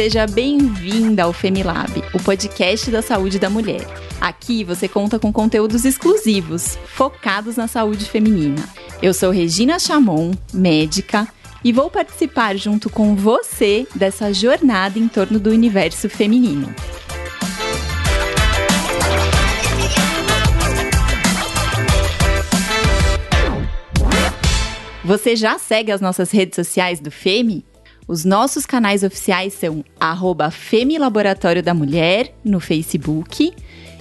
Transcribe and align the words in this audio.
seja 0.00 0.26
bem-vinda 0.26 1.24
ao 1.24 1.30
Femilab, 1.30 2.02
o 2.14 2.22
podcast 2.22 2.90
da 2.90 3.02
saúde 3.02 3.38
da 3.38 3.50
mulher. 3.50 3.86
Aqui 4.18 4.64
você 4.64 4.88
conta 4.88 5.18
com 5.18 5.30
conteúdos 5.30 5.84
exclusivos, 5.84 6.78
focados 6.86 7.56
na 7.56 7.68
saúde 7.68 8.06
feminina. 8.06 8.66
Eu 9.02 9.12
sou 9.12 9.30
Regina 9.30 9.78
Chamon, 9.78 10.30
médica, 10.54 11.28
e 11.62 11.70
vou 11.70 11.90
participar 11.90 12.56
junto 12.56 12.88
com 12.88 13.14
você 13.14 13.86
dessa 13.94 14.32
jornada 14.32 14.98
em 14.98 15.06
torno 15.06 15.38
do 15.38 15.50
universo 15.50 16.08
feminino. 16.08 16.74
Você 25.04 25.36
já 25.36 25.58
segue 25.58 25.92
as 25.92 26.00
nossas 26.00 26.30
redes 26.30 26.56
sociais 26.56 27.00
do 27.00 27.10
FEMI? 27.10 27.68
Os 28.10 28.24
nossos 28.24 28.66
canais 28.66 29.04
oficiais 29.04 29.52
são 29.52 29.84
arroba 30.00 30.50
Femilaboratório 30.50 31.62
da 31.62 31.72
Mulher 31.72 32.34
no 32.44 32.58
Facebook 32.58 33.54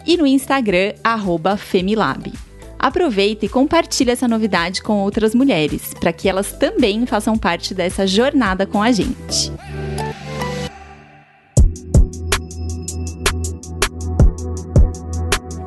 e 0.03 0.17
no 0.17 0.25
Instagram, 0.25 0.95
arroba 1.03 1.55
Femilab. 1.55 2.33
Aproveita 2.79 3.45
e 3.45 3.49
compartilhe 3.49 4.09
essa 4.09 4.27
novidade 4.27 4.81
com 4.81 5.03
outras 5.03 5.35
mulheres, 5.35 5.93
para 5.93 6.11
que 6.11 6.27
elas 6.27 6.51
também 6.53 7.05
façam 7.05 7.37
parte 7.37 7.75
dessa 7.75 8.07
jornada 8.07 8.65
com 8.65 8.81
a 8.81 8.91
gente. 8.91 9.51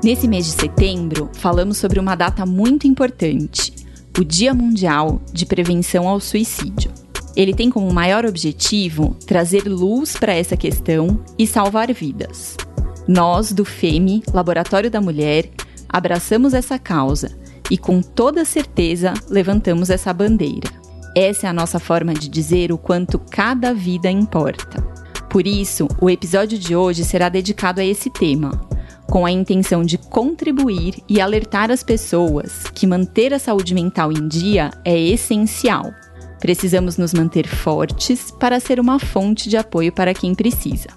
Nesse 0.02 0.27
mês 0.27 0.46
de 0.46 0.51
setembro, 0.51 1.30
falamos 1.34 1.77
sobre 1.79 2.01
uma 2.01 2.16
data 2.16 2.45
muito 2.45 2.88
importante, 2.88 3.73
o 4.18 4.24
Dia 4.24 4.52
Mundial 4.52 5.23
de 5.32 5.46
Prevenção 5.46 6.09
ao 6.09 6.18
Suicídio. 6.18 6.91
Ele 7.37 7.55
tem 7.55 7.71
como 7.71 7.93
maior 7.93 8.27
objetivo 8.27 9.16
trazer 9.27 9.66
luz 9.66 10.16
para 10.16 10.35
essa 10.35 10.57
questão 10.57 11.23
e 11.39 11.47
salvar 11.47 11.93
vidas. 11.93 12.57
Nós, 13.09 13.52
do 13.52 13.65
FEME, 13.65 14.23
Laboratório 14.33 14.91
da 14.91 15.01
Mulher, 15.01 15.51
abraçamos 15.89 16.55
essa 16.55 16.79
causa 16.79 17.30
e, 17.71 17.79
com 17.79 18.01
toda 18.01 18.45
certeza, 18.45 19.15
levantamos 19.29 19.91
essa 19.91 20.13
bandeira. 20.13 20.71
Essa 21.16 21.47
é 21.47 21.51
a 21.51 21.52
nossa 21.52 21.79
forma 21.79 22.15
de 22.15 22.29
dizer 22.29 22.73
o 22.73 22.79
quanto 22.79 23.19
cada 23.19 23.74
vida 23.74 24.11
importa. 24.11 24.83
Por 25.29 25.46
isso, 25.46 25.89
o 26.01 26.11
episódio 26.11 26.59
de 26.59 26.77
hoje 26.77 27.05
será 27.05 27.29
dedicado 27.29 27.80
a 27.80 27.85
esse 27.85 28.11
tema, 28.11 28.51
com 29.11 29.27
a 29.27 29.30
intenção 29.30 29.83
de 29.83 29.99
contribuir 29.99 31.02
e 31.09 31.21
alertar 31.21 31.71
as 31.71 31.83
pessoas 31.83 32.65
que 32.74 32.87
manter 32.87 33.35
a 33.35 33.39
saúde 33.39 33.74
mental 33.74 34.13
em 34.13 34.29
dia 34.29 34.71
é 34.85 34.99
essencial. 34.99 35.93
Precisamos 36.43 36.98
nos 36.98 37.15
manter 37.15 37.46
fortes 37.46 38.32
para 38.32 38.59
ser 38.59 38.80
uma 38.80 38.98
fonte 38.98 39.48
de 39.48 39.57
apoio 39.57 39.93
para 39.93 40.12
quem 40.12 40.35
precisa. 40.35 40.88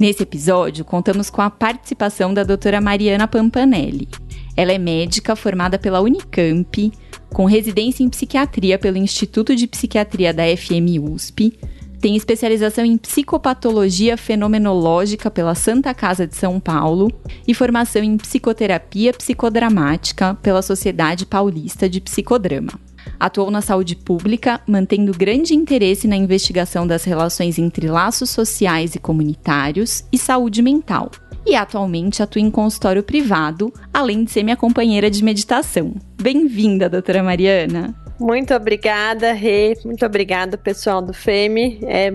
Nesse 0.00 0.22
episódio, 0.22 0.86
contamos 0.86 1.28
com 1.28 1.42
a 1.42 1.50
participação 1.50 2.32
da 2.32 2.42
doutora 2.42 2.80
Mariana 2.80 3.28
Pampanelli. 3.28 4.08
Ela 4.56 4.72
é 4.72 4.78
médica 4.78 5.36
formada 5.36 5.78
pela 5.78 6.00
Unicamp, 6.00 6.90
com 7.28 7.44
residência 7.44 8.02
em 8.02 8.08
psiquiatria 8.08 8.78
pelo 8.78 8.96
Instituto 8.96 9.54
de 9.54 9.66
Psiquiatria 9.66 10.32
da 10.32 10.44
FM 10.56 10.98
USP, 10.98 11.52
tem 12.00 12.16
especialização 12.16 12.84
em 12.84 12.96
psicopatologia 12.96 14.16
fenomenológica 14.16 15.30
pela 15.30 15.54
Santa 15.54 15.92
Casa 15.92 16.26
de 16.26 16.36
São 16.36 16.58
Paulo 16.58 17.12
e 17.46 17.52
formação 17.52 18.02
em 18.02 18.16
psicoterapia 18.16 19.12
psicodramática 19.12 20.34
pela 20.40 20.62
Sociedade 20.62 21.26
Paulista 21.26 21.86
de 21.86 22.00
Psicodrama. 22.00 22.80
Atuou 23.18 23.50
na 23.50 23.60
saúde 23.60 23.96
pública, 23.96 24.60
mantendo 24.66 25.16
grande 25.16 25.54
interesse 25.54 26.06
na 26.06 26.16
investigação 26.16 26.86
das 26.86 27.04
relações 27.04 27.58
entre 27.58 27.88
laços 27.88 28.30
sociais 28.30 28.94
e 28.94 28.98
comunitários 28.98 30.04
e 30.12 30.18
saúde 30.18 30.62
mental. 30.62 31.10
E 31.46 31.54
atualmente 31.54 32.22
atua 32.22 32.42
em 32.42 32.50
consultório 32.50 33.02
privado, 33.02 33.72
além 33.94 34.24
de 34.24 34.32
ser 34.32 34.42
minha 34.42 34.56
companheira 34.56 35.08
de 35.10 35.22
meditação. 35.22 35.94
Bem-vinda, 36.20 36.88
doutora 36.88 37.22
Mariana! 37.22 37.94
Muito 38.18 38.54
obrigada, 38.54 39.32
Rê. 39.32 39.76
Muito 39.84 40.04
obrigada, 40.04 40.56
pessoal 40.56 41.02
do 41.02 41.12
FEME. 41.12 41.78
É 41.82 42.14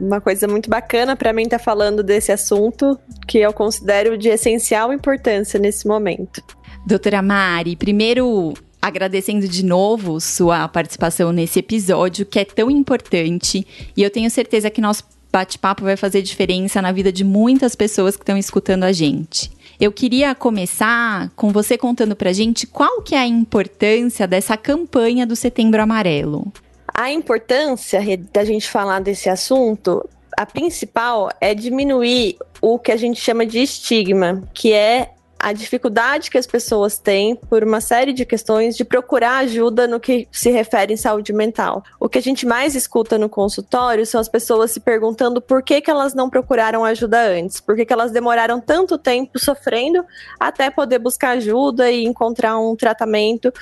uma 0.00 0.20
coisa 0.20 0.48
muito 0.48 0.70
bacana 0.70 1.14
para 1.14 1.32
mim 1.32 1.42
estar 1.42 1.58
tá 1.58 1.64
falando 1.64 2.02
desse 2.02 2.32
assunto 2.32 2.98
que 3.28 3.38
eu 3.38 3.52
considero 3.52 4.16
de 4.16 4.28
essencial 4.30 4.92
importância 4.92 5.60
nesse 5.60 5.86
momento. 5.86 6.42
Doutora 6.86 7.22
Mari, 7.22 7.76
primeiro 7.76 8.54
agradecendo 8.82 9.46
de 9.46 9.64
novo 9.64 10.20
sua 10.20 10.66
participação 10.66 11.32
nesse 11.32 11.60
episódio 11.60 12.26
que 12.26 12.40
é 12.40 12.44
tão 12.44 12.68
importante 12.68 13.64
e 13.96 14.02
eu 14.02 14.10
tenho 14.10 14.28
certeza 14.28 14.68
que 14.68 14.80
nosso 14.80 15.04
bate-papo 15.32 15.84
vai 15.84 15.96
fazer 15.96 16.20
diferença 16.20 16.82
na 16.82 16.90
vida 16.90 17.12
de 17.12 17.24
muitas 17.24 17.76
pessoas 17.76 18.16
que 18.16 18.22
estão 18.22 18.36
escutando 18.36 18.84
a 18.84 18.92
gente. 18.92 19.50
Eu 19.80 19.90
queria 19.90 20.34
começar 20.34 21.30
com 21.34 21.50
você 21.50 21.78
contando 21.78 22.14
pra 22.14 22.32
gente 22.32 22.66
qual 22.66 23.00
que 23.00 23.14
é 23.14 23.18
a 23.18 23.26
importância 23.26 24.26
dessa 24.26 24.56
campanha 24.56 25.26
do 25.26 25.34
Setembro 25.34 25.80
Amarelo. 25.80 26.52
A 26.92 27.10
importância 27.10 28.00
da 28.30 28.44
gente 28.44 28.68
falar 28.68 29.00
desse 29.00 29.30
assunto, 29.30 30.06
a 30.36 30.44
principal 30.44 31.30
é 31.40 31.54
diminuir 31.54 32.36
o 32.60 32.78
que 32.78 32.92
a 32.92 32.96
gente 32.96 33.18
chama 33.18 33.46
de 33.46 33.60
estigma, 33.60 34.42
que 34.52 34.72
é 34.72 35.10
a 35.42 35.52
dificuldade 35.52 36.30
que 36.30 36.38
as 36.38 36.46
pessoas 36.46 36.98
têm 36.98 37.34
por 37.34 37.64
uma 37.64 37.80
série 37.80 38.12
de 38.12 38.24
questões 38.24 38.76
de 38.76 38.84
procurar 38.84 39.38
ajuda 39.38 39.88
no 39.88 39.98
que 39.98 40.28
se 40.30 40.50
refere 40.50 40.94
em 40.94 40.96
saúde 40.96 41.32
mental. 41.32 41.82
O 41.98 42.08
que 42.08 42.18
a 42.18 42.22
gente 42.22 42.46
mais 42.46 42.76
escuta 42.76 43.18
no 43.18 43.28
consultório 43.28 44.06
são 44.06 44.20
as 44.20 44.28
pessoas 44.28 44.70
se 44.70 44.78
perguntando 44.78 45.42
por 45.42 45.64
que, 45.64 45.80
que 45.80 45.90
elas 45.90 46.14
não 46.14 46.30
procuraram 46.30 46.84
ajuda 46.84 47.20
antes, 47.20 47.60
por 47.60 47.74
que, 47.74 47.84
que 47.84 47.92
elas 47.92 48.12
demoraram 48.12 48.60
tanto 48.60 48.96
tempo 48.96 49.36
sofrendo 49.36 50.04
até 50.38 50.70
poder 50.70 51.00
buscar 51.00 51.30
ajuda 51.30 51.90
e 51.90 52.04
encontrar 52.04 52.56
um 52.60 52.76
tratamento 52.76 53.52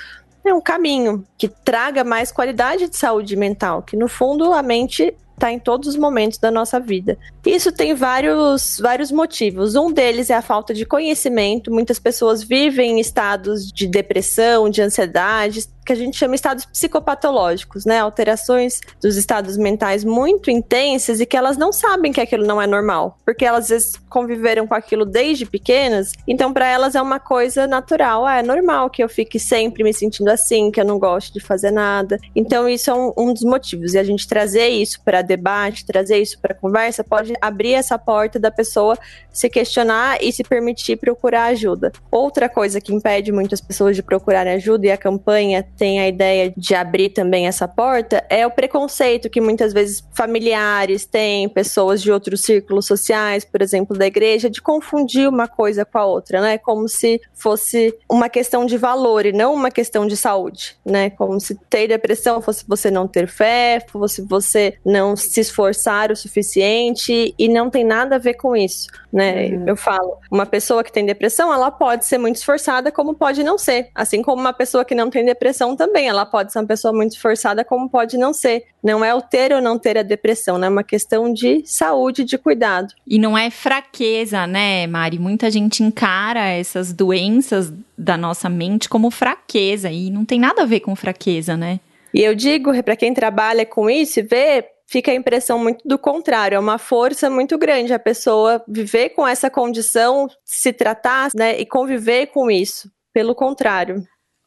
é 0.43 0.53
um 0.53 0.61
caminho 0.61 1.23
que 1.37 1.47
traga 1.47 2.03
mais 2.03 2.31
qualidade 2.31 2.87
de 2.87 2.97
saúde 2.97 3.35
mental, 3.35 3.83
que 3.83 3.95
no 3.95 4.07
fundo 4.07 4.51
a 4.53 4.63
mente 4.63 5.15
está 5.41 5.51
em 5.51 5.57
todos 5.57 5.89
os 5.89 5.95
momentos 5.95 6.37
da 6.37 6.51
nossa 6.51 6.79
vida. 6.79 7.17
Isso 7.43 7.71
tem 7.71 7.95
vários, 7.95 8.77
vários 8.79 9.11
motivos. 9.11 9.75
Um 9.75 9.91
deles 9.91 10.29
é 10.29 10.35
a 10.35 10.41
falta 10.41 10.71
de 10.71 10.85
conhecimento. 10.85 11.71
Muitas 11.71 11.97
pessoas 11.97 12.43
vivem 12.43 12.91
em 12.91 12.99
estados 12.99 13.71
de 13.71 13.87
depressão, 13.87 14.69
de 14.69 14.83
ansiedade, 14.83 15.65
que 15.85 15.93
a 15.93 15.95
gente 15.95 16.17
chama 16.17 16.35
estados 16.35 16.65
psicopatológicos, 16.65 17.85
né? 17.85 17.99
Alterações 17.99 18.79
dos 19.01 19.17
estados 19.17 19.57
mentais 19.57 20.03
muito 20.03 20.49
intensas 20.51 21.19
e 21.19 21.25
que 21.25 21.37
elas 21.37 21.57
não 21.57 21.71
sabem 21.71 22.11
que 22.11 22.21
aquilo 22.21 22.45
não 22.45 22.61
é 22.61 22.67
normal, 22.67 23.17
porque 23.25 23.45
elas 23.45 23.61
às 23.61 23.69
vezes 23.69 24.01
conviveram 24.09 24.65
com 24.65 24.73
aquilo 24.73 25.05
desde 25.05 25.45
pequenas, 25.45 26.11
então 26.27 26.51
para 26.51 26.67
elas 26.67 26.95
é 26.95 27.01
uma 27.01 27.19
coisa 27.19 27.67
natural, 27.67 28.25
ah, 28.25 28.39
é 28.39 28.43
normal 28.43 28.89
que 28.89 29.03
eu 29.03 29.09
fique 29.09 29.39
sempre 29.39 29.83
me 29.83 29.93
sentindo 29.93 30.29
assim, 30.29 30.71
que 30.71 30.81
eu 30.81 30.85
não 30.85 30.97
gosto 30.97 31.33
de 31.33 31.39
fazer 31.39 31.71
nada. 31.71 32.17
Então 32.35 32.67
isso 32.67 32.89
é 32.89 32.93
um, 32.93 33.13
um 33.17 33.33
dos 33.33 33.43
motivos 33.43 33.93
e 33.93 33.99
a 33.99 34.03
gente 34.03 34.27
trazer 34.27 34.67
isso 34.69 35.01
para 35.03 35.21
debate, 35.21 35.85
trazer 35.85 36.17
isso 36.17 36.39
para 36.39 36.53
conversa 36.53 37.03
pode 37.03 37.33
abrir 37.41 37.73
essa 37.73 37.97
porta 37.97 38.39
da 38.39 38.51
pessoa 38.51 38.97
se 39.31 39.49
questionar 39.49 40.17
e 40.21 40.31
se 40.31 40.43
permitir 40.43 40.97
procurar 40.97 41.45
ajuda. 41.45 41.91
Outra 42.09 42.49
coisa 42.49 42.81
que 42.81 42.93
impede 42.93 43.31
muitas 43.31 43.61
pessoas 43.61 43.95
de 43.95 44.03
procurarem 44.03 44.53
ajuda 44.53 44.87
e 44.87 44.91
a 44.91 44.97
campanha 44.97 45.65
tem 45.81 45.99
a 45.99 46.07
ideia 46.07 46.53
de 46.55 46.75
abrir 46.75 47.09
também 47.09 47.47
essa 47.47 47.67
porta 47.67 48.23
é 48.29 48.45
o 48.45 48.51
preconceito 48.51 49.31
que 49.31 49.41
muitas 49.41 49.73
vezes 49.73 50.07
familiares 50.13 51.07
têm, 51.07 51.49
pessoas 51.49 52.03
de 52.03 52.11
outros 52.11 52.41
círculos 52.41 52.85
sociais, 52.85 53.43
por 53.43 53.63
exemplo, 53.63 53.97
da 53.97 54.05
igreja, 54.05 54.47
de 54.47 54.61
confundir 54.61 55.27
uma 55.27 55.47
coisa 55.47 55.83
com 55.83 55.97
a 55.97 56.05
outra, 56.05 56.39
né? 56.39 56.59
Como 56.59 56.87
se 56.87 57.19
fosse 57.33 57.97
uma 58.07 58.29
questão 58.29 58.63
de 58.63 58.77
valor 58.77 59.25
e 59.25 59.31
não 59.31 59.55
uma 59.55 59.71
questão 59.71 60.05
de 60.05 60.15
saúde, 60.15 60.77
né? 60.85 61.09
Como 61.09 61.39
se 61.39 61.55
ter 61.67 61.87
depressão 61.87 62.43
fosse 62.43 62.63
você 62.67 62.91
não 62.91 63.07
ter 63.07 63.27
fé, 63.27 63.83
fosse 63.87 64.21
você 64.21 64.77
não 64.85 65.15
se 65.15 65.39
esforçar 65.39 66.11
o 66.11 66.15
suficiente 66.15 67.33
e 67.39 67.47
não 67.47 67.71
tem 67.71 67.83
nada 67.83 68.17
a 68.17 68.19
ver 68.19 68.35
com 68.35 68.55
isso, 68.55 68.87
né? 69.11 69.47
Uhum. 69.47 69.63
Eu 69.65 69.75
falo, 69.75 70.19
uma 70.29 70.45
pessoa 70.45 70.83
que 70.83 70.91
tem 70.91 71.07
depressão, 71.07 71.51
ela 71.51 71.71
pode 71.71 72.05
ser 72.05 72.19
muito 72.19 72.35
esforçada, 72.35 72.91
como 72.91 73.15
pode 73.15 73.41
não 73.41 73.57
ser, 73.57 73.89
assim 73.95 74.21
como 74.21 74.39
uma 74.39 74.53
pessoa 74.53 74.85
que 74.85 74.93
não 74.93 75.09
tem 75.09 75.25
depressão 75.25 75.70
depressão 75.71 75.75
também. 75.75 76.07
Ela 76.07 76.25
pode 76.25 76.51
ser 76.51 76.59
uma 76.59 76.67
pessoa 76.67 76.93
muito 76.93 77.13
esforçada, 77.13 77.63
como 77.63 77.89
pode 77.89 78.17
não 78.17 78.33
ser. 78.33 78.65
Não 78.83 79.03
é 79.03 79.13
o 79.13 79.21
ter 79.21 79.53
ou 79.53 79.61
não 79.61 79.77
ter 79.77 79.97
a 79.97 80.03
depressão, 80.03 80.57
né? 80.57 80.67
É 80.67 80.69
uma 80.69 80.83
questão 80.83 81.31
de 81.31 81.63
saúde, 81.65 82.23
de 82.23 82.37
cuidado. 82.37 82.93
E 83.07 83.17
não 83.19 83.37
é 83.37 83.49
fraqueza, 83.49 84.45
né, 84.47 84.87
Mari? 84.87 85.19
Muita 85.19 85.49
gente 85.49 85.83
encara 85.83 86.47
essas 86.47 86.93
doenças 86.93 87.71
da 87.97 88.17
nossa 88.17 88.49
mente 88.49 88.89
como 88.89 89.11
fraqueza 89.11 89.89
e 89.89 90.09
não 90.09 90.25
tem 90.25 90.39
nada 90.39 90.63
a 90.63 90.65
ver 90.65 90.79
com 90.81 90.95
fraqueza, 90.95 91.55
né? 91.55 91.79
E 92.13 92.21
eu 92.21 92.35
digo 92.35 92.71
para 92.83 92.95
quem 92.95 93.13
trabalha 93.13 93.65
com 93.65 93.89
isso 93.89 94.19
e 94.19 94.23
vê, 94.23 94.65
fica 94.85 95.11
a 95.11 95.15
impressão 95.15 95.57
muito 95.57 95.87
do 95.87 95.97
contrário, 95.97 96.55
é 96.55 96.59
uma 96.59 96.77
força 96.77 97.29
muito 97.29 97.57
grande 97.57 97.93
a 97.93 97.99
pessoa 97.99 98.61
viver 98.67 99.09
com 99.09 99.25
essa 99.25 99.49
condição, 99.49 100.27
se 100.43 100.73
tratar, 100.73 101.29
né, 101.33 101.57
e 101.57 101.65
conviver 101.65 102.27
com 102.27 102.51
isso. 102.51 102.89
Pelo 103.13 103.33
contrário. 103.33 104.03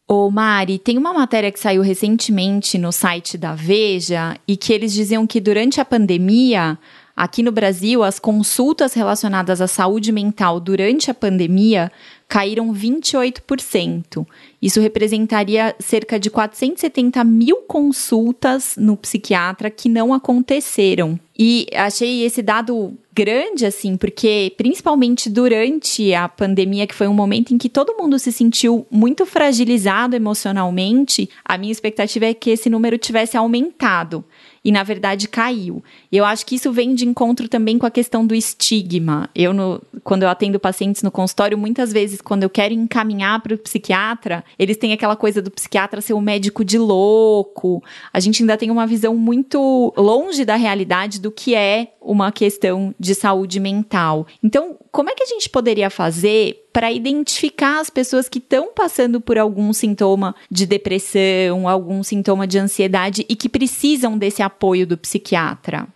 Ô 0.06 0.31
Mari, 0.31 0.79
tem 0.79 0.99
uma 0.99 1.15
matéria 1.15 1.51
que 1.51 1.59
saiu 1.59 1.81
recentemente 1.81 2.77
no 2.77 2.93
site 2.93 3.39
da 3.39 3.55
Veja 3.55 4.39
e 4.47 4.56
que 4.56 4.73
eles 4.73 4.93
diziam 4.93 5.27
que 5.27 5.41
durante 5.41 5.81
a 5.81 5.85
pandemia 5.85 6.79
Aqui 7.17 7.45
no 7.45 7.53
Brasil, 7.53 8.03
as 8.03 8.19
consultas 8.19 8.93
relacionadas 8.93 9.61
à 9.61 9.69
saúde 9.69 10.11
mental 10.11 10.59
durante 10.59 11.12
a 11.12 11.15
pandemia 11.15 11.93
caíram 12.27 12.75
28%. 12.75 14.27
Isso 14.61 14.81
representaria 14.81 15.77
cerca 15.79 16.19
de 16.19 16.29
470 16.29 17.23
mil 17.23 17.59
consultas 17.69 18.75
no 18.77 18.97
psiquiatra 18.97 19.71
que 19.71 19.89
não 19.89 20.12
aconteceram. 20.12 21.19
E 21.39 21.69
achei 21.73 22.25
esse 22.25 22.43
dado 22.43 22.95
grande, 23.14 23.64
assim, 23.64 23.96
porque 23.96 24.52
principalmente 24.56 25.31
durante 25.31 26.12
a 26.12 26.28
pandemia, 26.28 26.87
que 26.87 26.94
foi 26.94 27.06
um 27.06 27.14
momento 27.14 27.55
em 27.55 27.58
que 27.58 27.69
todo 27.69 27.96
mundo 27.96 28.19
se 28.19 28.32
sentiu 28.32 28.87
muito 28.90 29.25
fragilizado 29.25 30.16
emocionalmente, 30.16 31.31
a 31.44 31.56
minha 31.56 31.72
expectativa 31.72 32.26
é 32.26 32.34
que 32.34 32.50
esse 32.50 32.69
número 32.69 32.99
tivesse 32.99 33.37
aumentado 33.37 34.25
e 34.64 34.72
na 34.72 34.82
verdade 34.82 35.28
caiu. 35.28 35.84
E 36.11 36.16
eu 36.16 36.25
acho 36.25 36.46
que 36.46 36.55
isso 36.55 36.72
vem 36.72 36.94
de 36.94 37.06
encontro 37.06 37.49
também 37.49 37.78
com 37.78 37.87
a 37.87 37.90
questão 37.90 38.26
do 38.26 38.34
estigma. 38.34 39.28
Eu, 39.34 39.52
no, 39.52 39.82
quando 40.02 40.22
eu 40.22 40.28
atendo 40.28 40.58
pacientes 40.58 41.02
no 41.02 41.11
consultório, 41.11 41.58
muitas 41.58 41.93
vezes, 41.93 42.20
quando 42.20 42.44
eu 42.44 42.50
quero 42.50 42.72
encaminhar 42.72 43.40
para 43.43 43.55
o 43.55 43.58
psiquiatra, 43.58 44.43
eles 44.58 44.76
têm 44.76 44.93
aquela 44.93 45.16
coisa 45.16 45.43
do 45.43 45.50
psiquiatra 45.50 46.00
ser 46.00 46.14
um 46.14 46.20
médico 46.20 46.64
de 46.64 46.78
louco. 46.78 47.82
A 48.12 48.20
gente 48.20 48.43
ainda 48.43 48.56
tem 48.56 48.70
uma 48.70 48.87
visão 48.87 49.14
muito 49.14 49.93
longe 49.96 50.44
da 50.44 50.56
realidade 50.56 51.20
do 51.20 51.31
que 51.31 51.55
é 51.55 51.93
uma 52.00 52.32
questão 52.32 52.94
de 52.99 53.14
saúde 53.14 53.60
mental. 53.60 54.26
Então, 54.43 54.76
como 54.90 55.10
é 55.10 55.14
que 55.14 55.22
a 55.22 55.26
gente 55.26 55.49
poderia 55.50 55.90
fazer 55.90 56.63
para 56.75 56.91
identificar 56.91 57.79
as 57.79 57.88
pessoas 57.88 58.29
que 58.29 58.41
estão 58.41 58.75
passando 58.75 59.21
por 59.21 59.38
algum 59.38 59.73
sintoma 59.73 60.35
de 60.50 60.67
depressão, 60.67 61.69
algum 61.69 62.03
sintoma 62.03 62.49
de 62.49 62.59
ansiedade 62.59 63.25
e 63.29 63.37
que 63.37 63.49
precisam 63.49 64.19
desse 64.19 64.43
apoio 64.43 64.85
do 64.85 64.99
psiquiatra? 64.99 65.87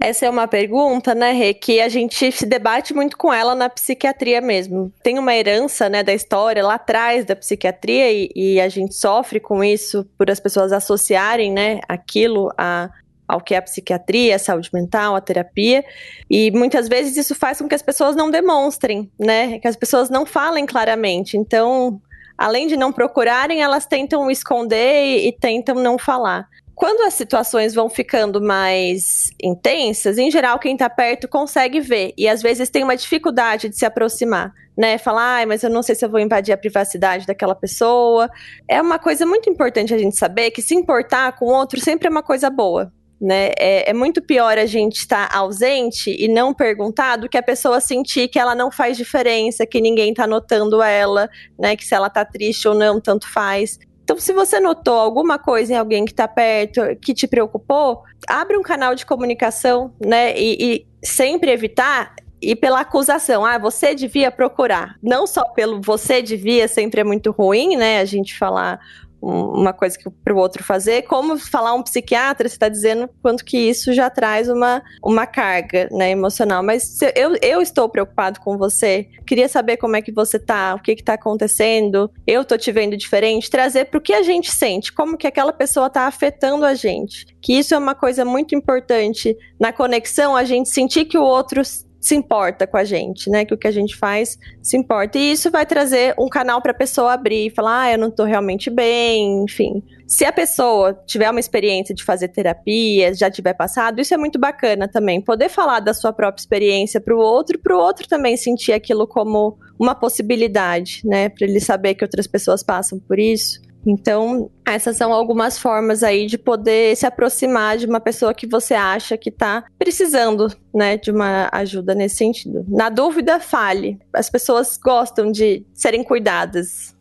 Essa 0.00 0.26
é 0.26 0.30
uma 0.30 0.48
pergunta, 0.48 1.14
né, 1.14 1.32
Rê, 1.32 1.54
que 1.54 1.80
a 1.80 1.88
gente 1.88 2.32
se 2.32 2.46
debate 2.46 2.94
muito 2.94 3.16
com 3.16 3.32
ela 3.32 3.54
na 3.54 3.68
psiquiatria 3.68 4.40
mesmo. 4.40 4.90
Tem 5.02 5.18
uma 5.18 5.34
herança, 5.34 5.88
né, 5.88 6.02
da 6.02 6.14
história 6.14 6.64
lá 6.64 6.74
atrás 6.74 7.26
da 7.26 7.36
psiquiatria 7.36 8.10
e, 8.10 8.30
e 8.34 8.60
a 8.60 8.68
gente 8.70 8.94
sofre 8.94 9.38
com 9.38 9.62
isso 9.62 10.04
por 10.18 10.30
as 10.30 10.40
pessoas 10.40 10.72
associarem, 10.72 11.52
né, 11.52 11.78
aquilo 11.86 12.50
a 12.56 12.90
ao 13.32 13.40
que 13.40 13.54
é 13.54 13.56
a 13.56 13.62
psiquiatria, 13.62 14.36
a 14.36 14.38
saúde 14.38 14.68
mental, 14.74 15.16
a 15.16 15.20
terapia. 15.20 15.82
E 16.28 16.50
muitas 16.50 16.86
vezes 16.86 17.16
isso 17.16 17.34
faz 17.34 17.58
com 17.58 17.66
que 17.66 17.74
as 17.74 17.80
pessoas 17.80 18.14
não 18.14 18.30
demonstrem, 18.30 19.10
né? 19.18 19.58
Que 19.58 19.66
as 19.66 19.74
pessoas 19.74 20.10
não 20.10 20.26
falem 20.26 20.66
claramente. 20.66 21.38
Então, 21.38 21.98
além 22.36 22.66
de 22.66 22.76
não 22.76 22.92
procurarem, 22.92 23.62
elas 23.62 23.86
tentam 23.86 24.30
esconder 24.30 25.26
e, 25.26 25.32
tentam 25.32 25.76
não 25.76 25.96
falar. 25.98 26.46
Quando 26.74 27.06
as 27.06 27.14
situações 27.14 27.74
vão 27.74 27.88
ficando 27.88 28.40
mais 28.40 29.30
intensas, 29.42 30.18
em 30.18 30.30
geral 30.30 30.58
quem 30.58 30.74
está 30.74 30.90
perto 30.90 31.26
consegue 31.26 31.80
ver 31.80 32.12
e 32.18 32.28
às 32.28 32.42
vezes 32.42 32.68
tem 32.68 32.82
uma 32.82 32.96
dificuldade 32.96 33.68
de 33.68 33.76
se 33.76 33.86
aproximar, 33.86 34.52
né? 34.76 34.98
Falar, 34.98 35.42
ah, 35.42 35.46
mas 35.46 35.62
eu 35.62 35.70
não 35.70 35.82
sei 35.82 35.94
se 35.94 36.04
eu 36.04 36.10
vou 36.10 36.20
invadir 36.20 36.52
a 36.52 36.56
privacidade 36.56 37.26
daquela 37.26 37.54
pessoa. 37.54 38.28
É 38.68 38.80
uma 38.80 38.98
coisa 38.98 39.24
muito 39.24 39.48
importante 39.48 39.94
a 39.94 39.98
gente 39.98 40.16
saber 40.16 40.50
que 40.50 40.60
se 40.60 40.74
importar 40.74 41.32
com 41.38 41.46
o 41.46 41.52
outro 41.52 41.80
sempre 41.80 42.08
é 42.08 42.10
uma 42.10 42.22
coisa 42.22 42.50
boa, 42.50 42.92
né? 43.22 43.52
É, 43.56 43.90
é, 43.90 43.94
muito 43.94 44.20
pior 44.20 44.58
a 44.58 44.66
gente 44.66 44.96
estar 44.96 45.28
ausente 45.32 46.14
e 46.18 46.26
não 46.26 46.52
perguntar 46.52 47.16
do 47.16 47.28
que 47.28 47.38
a 47.38 47.42
pessoa 47.42 47.80
sentir 47.80 48.26
que 48.26 48.38
ela 48.38 48.52
não 48.52 48.68
faz 48.68 48.96
diferença, 48.96 49.64
que 49.64 49.80
ninguém 49.80 50.10
está 50.10 50.26
notando 50.26 50.82
ela, 50.82 51.30
né? 51.56 51.76
Que 51.76 51.86
se 51.86 51.94
ela 51.94 52.08
está 52.08 52.24
triste 52.24 52.66
ou 52.66 52.74
não, 52.74 53.00
tanto 53.00 53.30
faz. 53.30 53.78
Então, 54.02 54.18
se 54.18 54.32
você 54.32 54.58
notou 54.58 54.98
alguma 54.98 55.38
coisa 55.38 55.72
em 55.72 55.76
alguém 55.76 56.04
que 56.04 56.10
está 56.10 56.26
perto, 56.26 56.80
que 57.00 57.14
te 57.14 57.28
preocupou, 57.28 58.02
abre 58.28 58.56
um 58.56 58.62
canal 58.62 58.96
de 58.96 59.06
comunicação, 59.06 59.94
né? 60.04 60.36
E, 60.36 60.56
e 60.60 60.86
sempre 61.06 61.52
evitar 61.52 62.12
e 62.42 62.56
pela 62.56 62.80
acusação, 62.80 63.46
ah, 63.46 63.56
você 63.56 63.94
devia 63.94 64.32
procurar. 64.32 64.96
Não 65.00 65.28
só 65.28 65.44
pelo 65.44 65.80
você 65.80 66.20
devia, 66.20 66.66
sempre 66.66 67.02
é 67.02 67.04
muito 67.04 67.30
ruim, 67.30 67.76
né? 67.76 68.00
A 68.00 68.04
gente 68.04 68.36
falar 68.36 68.80
uma 69.22 69.72
coisa 69.72 69.96
para 70.24 70.34
o 70.34 70.36
outro 70.36 70.64
fazer, 70.64 71.02
como 71.02 71.38
falar 71.38 71.74
um 71.74 71.82
psiquiatra, 71.82 72.48
você 72.48 72.56
está 72.56 72.68
dizendo 72.68 73.08
quanto 73.22 73.44
que 73.44 73.56
isso 73.56 73.92
já 73.92 74.10
traz 74.10 74.48
uma, 74.48 74.82
uma 75.02 75.26
carga 75.26 75.88
né, 75.92 76.10
emocional. 76.10 76.62
Mas 76.62 77.00
eu, 77.14 77.36
eu 77.40 77.62
estou 77.62 77.88
preocupado 77.88 78.40
com 78.40 78.58
você, 78.58 79.08
queria 79.24 79.48
saber 79.48 79.76
como 79.76 79.94
é 79.94 80.02
que 80.02 80.10
você 80.10 80.38
tá, 80.38 80.74
o 80.74 80.82
que 80.82 80.90
está 80.90 81.14
acontecendo, 81.14 82.10
eu 82.26 82.42
estou 82.42 82.58
te 82.58 82.72
vendo 82.72 82.96
diferente, 82.96 83.48
trazer 83.48 83.84
para 83.84 83.98
o 83.98 84.02
que 84.02 84.12
a 84.12 84.22
gente 84.22 84.50
sente, 84.50 84.92
como 84.92 85.16
que 85.16 85.26
aquela 85.26 85.52
pessoa 85.52 85.86
está 85.86 86.06
afetando 86.08 86.64
a 86.64 86.74
gente. 86.74 87.26
Que 87.40 87.54
isso 87.54 87.74
é 87.74 87.78
uma 87.78 87.94
coisa 87.94 88.24
muito 88.24 88.56
importante 88.56 89.36
na 89.60 89.72
conexão, 89.72 90.34
a 90.34 90.42
gente 90.42 90.68
sentir 90.68 91.04
que 91.04 91.16
o 91.16 91.22
outro 91.22 91.62
se 92.02 92.16
importa 92.16 92.66
com 92.66 92.76
a 92.76 92.82
gente, 92.82 93.30
né? 93.30 93.44
Que 93.44 93.54
o 93.54 93.56
que 93.56 93.68
a 93.68 93.70
gente 93.70 93.96
faz 93.96 94.36
se 94.60 94.76
importa. 94.76 95.16
E 95.16 95.30
isso 95.30 95.52
vai 95.52 95.64
trazer 95.64 96.16
um 96.18 96.28
canal 96.28 96.60
para 96.60 96.72
a 96.72 96.74
pessoa 96.74 97.12
abrir 97.12 97.46
e 97.46 97.50
falar: 97.50 97.82
ah, 97.82 97.92
eu 97.92 97.98
não 97.98 98.08
estou 98.08 98.26
realmente 98.26 98.68
bem, 98.68 99.44
enfim. 99.44 99.80
Se 100.04 100.24
a 100.24 100.32
pessoa 100.32 101.00
tiver 101.06 101.30
uma 101.30 101.38
experiência 101.38 101.94
de 101.94 102.02
fazer 102.02 102.28
terapia, 102.28 103.14
já 103.14 103.30
tiver 103.30 103.54
passado, 103.54 104.00
isso 104.00 104.12
é 104.12 104.16
muito 104.16 104.36
bacana 104.36 104.88
também. 104.88 105.20
Poder 105.20 105.48
falar 105.48 105.78
da 105.78 105.94
sua 105.94 106.12
própria 106.12 106.42
experiência 106.42 107.00
para 107.00 107.14
o 107.14 107.20
outro, 107.20 107.56
para 107.58 107.74
o 107.74 107.78
outro 107.78 108.08
também 108.08 108.36
sentir 108.36 108.72
aquilo 108.72 109.06
como 109.06 109.56
uma 109.78 109.94
possibilidade, 109.94 111.02
né? 111.04 111.28
Para 111.28 111.46
ele 111.46 111.60
saber 111.60 111.94
que 111.94 112.04
outras 112.04 112.26
pessoas 112.26 112.64
passam 112.64 112.98
por 112.98 113.18
isso. 113.20 113.60
Então, 113.86 114.50
essas 114.64 114.96
são 114.96 115.12
algumas 115.12 115.58
formas 115.58 116.02
aí 116.02 116.26
de 116.26 116.38
poder 116.38 116.96
se 116.96 117.04
aproximar 117.04 117.76
de 117.76 117.86
uma 117.86 118.00
pessoa 118.00 118.32
que 118.32 118.46
você 118.46 118.74
acha 118.74 119.16
que 119.16 119.28
está 119.28 119.64
precisando, 119.78 120.48
né, 120.72 120.96
de 120.96 121.10
uma 121.10 121.48
ajuda 121.52 121.94
nesse 121.94 122.16
sentido. 122.16 122.64
Na 122.68 122.88
dúvida, 122.88 123.40
fale. 123.40 123.98
As 124.12 124.30
pessoas 124.30 124.76
gostam 124.76 125.32
de 125.32 125.64
serem 125.74 126.04
cuidadas. 126.04 126.96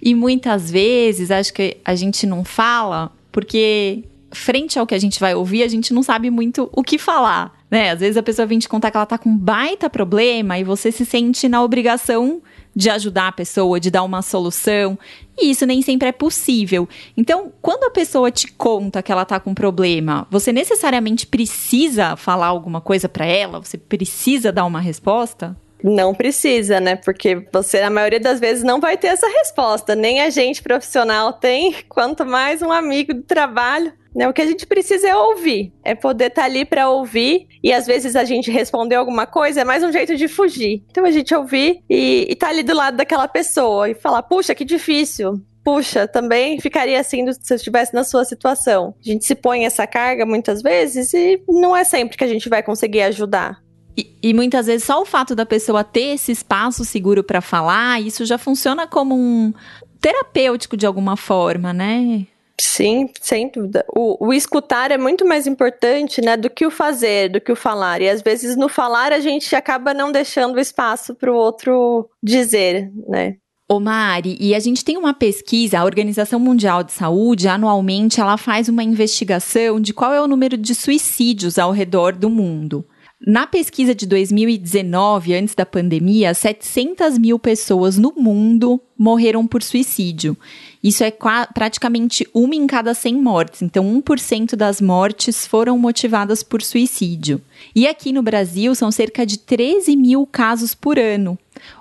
E 0.00 0.14
muitas 0.14 0.70
vezes, 0.70 1.30
acho 1.30 1.52
que 1.52 1.76
a 1.84 1.94
gente 1.94 2.26
não 2.26 2.44
fala 2.44 3.10
porque 3.32 4.04
frente 4.30 4.78
ao 4.78 4.86
que 4.86 4.94
a 4.94 4.98
gente 4.98 5.18
vai 5.18 5.34
ouvir, 5.34 5.62
a 5.62 5.68
gente 5.68 5.92
não 5.92 6.02
sabe 6.02 6.30
muito 6.30 6.68
o 6.72 6.82
que 6.82 6.98
falar, 6.98 7.52
né? 7.70 7.90
Às 7.90 8.00
vezes 8.00 8.16
a 8.16 8.22
pessoa 8.22 8.46
vem 8.46 8.58
te 8.58 8.68
contar 8.68 8.90
que 8.90 8.96
ela 8.96 9.06
tá 9.06 9.18
com 9.18 9.30
um 9.30 9.36
baita 9.36 9.88
problema 9.88 10.58
e 10.58 10.64
você 10.64 10.92
se 10.92 11.04
sente 11.04 11.48
na 11.48 11.62
obrigação 11.62 12.42
de 12.74 12.90
ajudar 12.90 13.28
a 13.28 13.32
pessoa, 13.32 13.80
de 13.80 13.90
dar 13.90 14.02
uma 14.02 14.22
solução. 14.22 14.98
E 15.36 15.50
isso 15.50 15.66
nem 15.66 15.82
sempre 15.82 16.08
é 16.08 16.12
possível. 16.12 16.88
Então, 17.16 17.52
quando 17.60 17.84
a 17.84 17.90
pessoa 17.90 18.30
te 18.30 18.52
conta 18.52 19.02
que 19.02 19.10
ela 19.10 19.24
tá 19.24 19.40
com 19.40 19.50
um 19.50 19.54
problema, 19.54 20.26
você 20.30 20.52
necessariamente 20.52 21.26
precisa 21.26 22.14
falar 22.16 22.46
alguma 22.46 22.80
coisa 22.80 23.08
para 23.08 23.26
ela? 23.26 23.58
Você 23.58 23.76
precisa 23.76 24.52
dar 24.52 24.64
uma 24.64 24.80
resposta? 24.80 25.56
Não 25.82 26.14
precisa, 26.14 26.80
né? 26.80 26.96
Porque 26.96 27.46
você, 27.52 27.80
na 27.80 27.90
maioria 27.90 28.20
das 28.20 28.40
vezes, 28.40 28.64
não 28.64 28.80
vai 28.80 28.96
ter 28.96 29.08
essa 29.08 29.28
resposta. 29.28 29.94
Nem 29.94 30.20
a 30.20 30.30
gente 30.30 30.62
profissional 30.62 31.32
tem, 31.32 31.74
quanto 31.88 32.26
mais 32.26 32.62
um 32.62 32.72
amigo 32.72 33.14
do 33.14 33.22
trabalho. 33.22 33.92
Né? 34.14 34.26
O 34.26 34.32
que 34.32 34.42
a 34.42 34.46
gente 34.46 34.66
precisa 34.66 35.08
é 35.08 35.14
ouvir, 35.14 35.72
é 35.84 35.94
poder 35.94 36.26
estar 36.26 36.42
tá 36.42 36.46
ali 36.46 36.64
para 36.64 36.90
ouvir. 36.90 37.46
E 37.62 37.72
às 37.72 37.86
vezes 37.86 38.16
a 38.16 38.24
gente 38.24 38.50
responder 38.50 38.96
alguma 38.96 39.26
coisa 39.26 39.60
é 39.60 39.64
mais 39.64 39.84
um 39.84 39.92
jeito 39.92 40.16
de 40.16 40.26
fugir. 40.26 40.82
Então 40.90 41.04
a 41.04 41.10
gente 41.10 41.34
ouvir 41.34 41.82
e, 41.88 42.26
estar 42.30 42.46
tá 42.46 42.52
ali 42.52 42.62
do 42.62 42.74
lado 42.74 42.96
daquela 42.96 43.28
pessoa 43.28 43.88
e 43.88 43.94
falar: 43.94 44.22
puxa, 44.22 44.54
que 44.54 44.64
difícil 44.64 45.40
puxa, 45.64 46.08
também 46.08 46.58
ficaria 46.58 46.98
assim 46.98 47.30
se 47.30 47.52
eu 47.52 47.56
estivesse 47.56 47.92
na 47.92 48.02
sua 48.02 48.24
situação. 48.24 48.94
A 48.98 49.04
gente 49.06 49.26
se 49.26 49.34
põe 49.34 49.66
essa 49.66 49.86
carga 49.86 50.24
muitas 50.24 50.62
vezes 50.62 51.12
e 51.12 51.42
não 51.46 51.76
é 51.76 51.84
sempre 51.84 52.16
que 52.16 52.24
a 52.24 52.28
gente 52.28 52.48
vai 52.48 52.62
conseguir 52.62 53.02
ajudar. 53.02 53.60
E, 53.98 54.14
e, 54.22 54.32
muitas 54.32 54.66
vezes 54.66 54.84
só 54.84 55.02
o 55.02 55.04
fato 55.04 55.34
da 55.34 55.44
pessoa 55.44 55.82
ter 55.82 56.14
esse 56.14 56.30
espaço 56.30 56.84
seguro 56.84 57.24
para 57.24 57.40
falar, 57.40 58.00
isso 58.00 58.24
já 58.24 58.38
funciona 58.38 58.86
como 58.86 59.16
um 59.16 59.52
terapêutico 60.00 60.76
de 60.76 60.86
alguma 60.86 61.16
forma, 61.16 61.72
né? 61.72 62.24
Sim, 62.60 63.10
sem 63.20 63.50
dúvida. 63.50 63.84
O, 63.92 64.28
o, 64.28 64.32
escutar 64.32 64.92
é 64.92 64.98
muito 64.98 65.26
mais 65.26 65.48
importante, 65.48 66.20
né, 66.20 66.36
do 66.36 66.48
que 66.48 66.64
o 66.64 66.70
fazer, 66.70 67.28
do 67.28 67.40
que 67.40 67.50
o 67.50 67.56
falar. 67.56 68.00
E 68.00 68.08
às 68.08 68.22
vezes 68.22 68.56
no 68.56 68.68
falar 68.68 69.12
a 69.12 69.18
gente 69.18 69.56
acaba 69.56 69.92
não 69.92 70.12
deixando 70.12 70.60
espaço 70.60 71.12
para 71.16 71.32
o 71.32 71.36
outro 71.36 72.08
dizer, 72.22 72.92
né? 73.08 73.36
Ô 73.68 73.80
Mari, 73.80 74.36
e 74.40 74.54
a 74.54 74.60
gente 74.60 74.84
tem 74.84 74.96
uma 74.96 75.12
pesquisa, 75.12 75.80
a 75.80 75.84
Organização 75.84 76.38
Mundial 76.38 76.84
de 76.84 76.92
Saúde, 76.92 77.48
anualmente 77.48 78.20
ela 78.20 78.36
faz 78.36 78.68
uma 78.68 78.82
investigação 78.82 79.80
de 79.80 79.92
qual 79.92 80.14
é 80.14 80.20
o 80.22 80.28
número 80.28 80.56
de 80.56 80.74
suicídios 80.74 81.58
ao 81.58 81.72
redor 81.72 82.14
do 82.14 82.30
mundo. 82.30 82.86
Na 83.26 83.48
pesquisa 83.48 83.96
de 83.96 84.06
2019, 84.06 85.34
antes 85.34 85.52
da 85.52 85.66
pandemia, 85.66 86.32
700 86.32 87.18
mil 87.18 87.36
pessoas 87.36 87.98
no 87.98 88.14
mundo 88.16 88.80
morreram 88.96 89.44
por 89.44 89.60
suicídio. 89.60 90.36
Isso 90.82 91.02
é 91.02 91.10
praticamente 91.52 92.24
uma 92.32 92.54
em 92.54 92.64
cada 92.64 92.94
100 92.94 93.16
mortes. 93.16 93.60
Então, 93.60 93.84
1% 94.00 94.54
das 94.54 94.80
mortes 94.80 95.48
foram 95.48 95.76
motivadas 95.76 96.44
por 96.44 96.62
suicídio. 96.62 97.42
E 97.74 97.88
aqui 97.88 98.12
no 98.12 98.22
Brasil, 98.22 98.72
são 98.76 98.92
cerca 98.92 99.26
de 99.26 99.40
13 99.40 99.96
mil 99.96 100.24
casos 100.24 100.72
por 100.72 100.96
ano. 100.96 101.36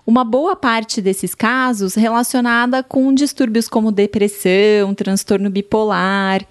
Uma 0.08 0.24
boa 0.24 0.56
parte 0.56 1.04
desses 1.04 1.36
casos 1.36 1.94
relacionada 1.94 2.82
com 2.82 3.14
distúrbios 3.14 3.70
como 3.70 3.92
depressão, 3.92 4.96
transtorno 4.96 5.52
bipolar. 5.52 6.44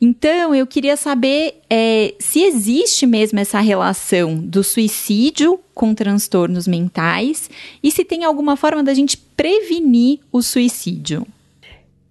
Então, 0.00 0.54
eu 0.54 0.66
queria 0.66 0.96
saber 0.96 1.60
é, 1.68 2.14
se 2.20 2.42
existe 2.42 3.04
mesmo 3.04 3.40
essa 3.40 3.58
relação 3.58 4.36
do 4.36 4.62
suicídio 4.62 5.58
com 5.74 5.92
transtornos 5.94 6.68
mentais 6.68 7.50
e 7.82 7.90
se 7.90 8.04
tem 8.04 8.24
alguma 8.24 8.56
forma 8.56 8.82
da 8.82 8.94
gente 8.94 9.16
prevenir 9.16 10.20
o 10.30 10.40
suicídio. 10.40 11.26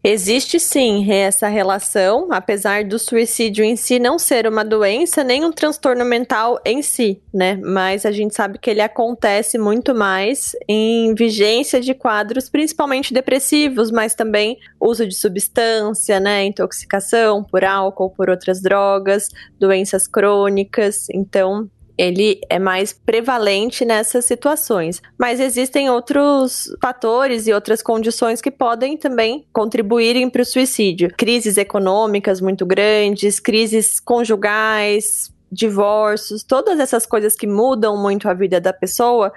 Existe 0.04 0.60
sim 0.60 1.12
essa 1.12 1.48
relação, 1.48 2.28
apesar 2.32 2.86
do 2.86 2.98
suicídio 2.98 3.66
em 3.66 3.76
si 3.76 4.00
não 4.00 4.18
ser 4.18 4.48
uma 4.48 4.64
doença, 4.64 5.24
nem 5.24 5.44
um 5.44 5.52
transtorno 5.52 6.06
mental 6.06 6.60
em 6.64 6.82
si, 6.82 7.22
né? 7.34 7.60
Mas 7.62 8.06
a 8.06 8.12
gente 8.12 8.34
sabe 8.34 8.58
que 8.58 8.70
ele 8.70 8.80
acontece 8.80 9.58
muito 9.58 9.94
mais 9.94 10.56
em 10.68 11.14
vigência 11.14 11.82
de 11.82 11.94
quadros, 11.94 12.48
principalmente 12.48 13.14
depressivos, 13.14 13.92
mas 13.92 14.16
também 14.16 14.58
uso 14.80 15.06
de 15.06 15.16
substância, 15.16 16.20
né? 16.20 16.46
Intoxicação 16.46 17.44
por 17.44 17.66
álcool, 17.66 18.12
por 18.12 18.30
outras 18.30 18.62
drogas, 18.62 19.28
doenças 19.60 20.08
crônicas. 20.08 21.10
Então, 21.10 21.70
ele 21.98 22.40
é 22.50 22.60
mais 22.60 22.94
prevalente 22.94 23.84
nessas 23.84 24.26
situações. 24.26 25.02
Mas 25.18 25.40
existem 25.40 25.90
outros 25.90 26.70
fatores 26.82 27.48
e 27.48 27.54
outras 27.54 27.82
condições 27.82 28.42
que 28.42 28.52
podem 28.52 28.96
também 28.96 29.46
contribuírem 29.52 30.30
para 30.30 30.42
o 30.42 30.46
suicídio. 30.46 31.12
Crises 31.18 31.58
econômicas 31.58 32.40
muito 32.40 32.66
grandes, 32.66 33.40
crises 33.40 34.00
conjugais, 34.00 35.34
divórcios, 35.52 36.44
todas 36.44 36.80
essas 36.80 37.06
coisas 37.06 37.36
que 37.36 37.48
mudam 37.48 37.98
muito 37.98 38.30
a 38.30 38.34
vida 38.34 38.60
da 38.60 38.74
pessoa, 38.74 39.32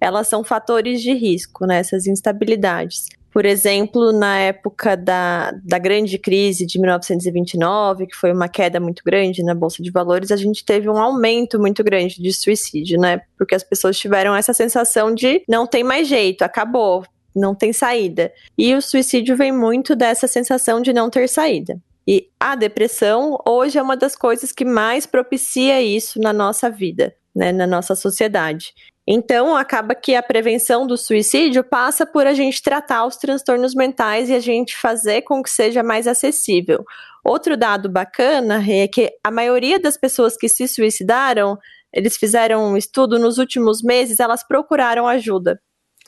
elas 0.00 0.26
são 0.26 0.42
fatores 0.42 1.00
de 1.00 1.12
risco, 1.12 1.66
né? 1.66 1.78
Essas 1.78 2.06
instabilidades. 2.06 3.06
Por 3.32 3.46
exemplo, 3.46 4.12
na 4.12 4.38
época 4.38 4.94
da, 4.94 5.52
da 5.64 5.78
grande 5.78 6.18
crise 6.18 6.66
de 6.66 6.78
1929, 6.78 8.06
que 8.06 8.14
foi 8.14 8.30
uma 8.30 8.46
queda 8.46 8.78
muito 8.78 9.02
grande 9.02 9.42
na 9.42 9.54
Bolsa 9.54 9.82
de 9.82 9.90
Valores, 9.90 10.30
a 10.30 10.36
gente 10.36 10.62
teve 10.64 10.88
um 10.88 10.98
aumento 10.98 11.58
muito 11.58 11.82
grande 11.82 12.20
de 12.20 12.32
suicídio, 12.32 13.00
né? 13.00 13.22
Porque 13.38 13.54
as 13.54 13.64
pessoas 13.64 13.98
tiveram 13.98 14.36
essa 14.36 14.52
sensação 14.52 15.14
de 15.14 15.42
não 15.48 15.66
tem 15.66 15.82
mais 15.82 16.06
jeito, 16.06 16.42
acabou, 16.42 17.04
não 17.34 17.54
tem 17.54 17.72
saída. 17.72 18.30
E 18.56 18.74
o 18.74 18.82
suicídio 18.82 19.34
vem 19.34 19.50
muito 19.50 19.96
dessa 19.96 20.28
sensação 20.28 20.82
de 20.82 20.92
não 20.92 21.08
ter 21.08 21.26
saída. 21.26 21.80
E 22.06 22.28
a 22.38 22.54
depressão 22.54 23.38
hoje 23.46 23.78
é 23.78 23.82
uma 23.82 23.96
das 23.96 24.14
coisas 24.14 24.52
que 24.52 24.64
mais 24.64 25.06
propicia 25.06 25.80
isso 25.80 26.20
na 26.20 26.32
nossa 26.32 26.68
vida, 26.68 27.14
né, 27.34 27.50
na 27.52 27.66
nossa 27.66 27.94
sociedade. 27.94 28.74
Então, 29.06 29.56
acaba 29.56 29.94
que 29.94 30.14
a 30.14 30.22
prevenção 30.22 30.86
do 30.86 30.96
suicídio 30.96 31.64
passa 31.64 32.06
por 32.06 32.24
a 32.26 32.32
gente 32.32 32.62
tratar 32.62 33.04
os 33.04 33.16
transtornos 33.16 33.74
mentais 33.74 34.28
e 34.28 34.34
a 34.34 34.38
gente 34.38 34.76
fazer 34.76 35.22
com 35.22 35.42
que 35.42 35.50
seja 35.50 35.82
mais 35.82 36.06
acessível. 36.06 36.84
Outro 37.24 37.56
dado 37.56 37.88
bacana 37.88 38.62
é 38.68 38.86
que 38.86 39.10
a 39.24 39.30
maioria 39.30 39.80
das 39.80 39.96
pessoas 39.96 40.36
que 40.36 40.48
se 40.48 40.68
suicidaram, 40.68 41.58
eles 41.92 42.16
fizeram 42.16 42.64
um 42.64 42.76
estudo 42.76 43.18
nos 43.18 43.38
últimos 43.38 43.82
meses, 43.82 44.20
elas 44.20 44.46
procuraram 44.46 45.08
ajuda. 45.08 45.60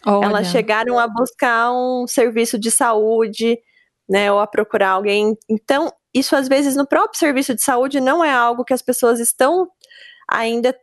Olha. 0.06 0.26
Elas 0.26 0.46
chegaram 0.48 0.98
a 0.98 1.08
buscar 1.08 1.72
um 1.72 2.06
serviço 2.06 2.58
de 2.58 2.70
saúde, 2.70 3.58
né, 4.08 4.30
ou 4.30 4.38
a 4.38 4.46
procurar 4.46 4.90
alguém. 4.90 5.36
Então, 5.50 5.92
isso 6.14 6.36
às 6.36 6.46
vezes 6.46 6.76
no 6.76 6.86
próprio 6.86 7.18
serviço 7.18 7.54
de 7.54 7.62
saúde 7.62 8.00
não 8.00 8.24
é 8.24 8.32
algo 8.32 8.64
que 8.64 8.74
as 8.74 8.82
pessoas 8.82 9.18
estão 9.18 9.66
ainda 10.28 10.74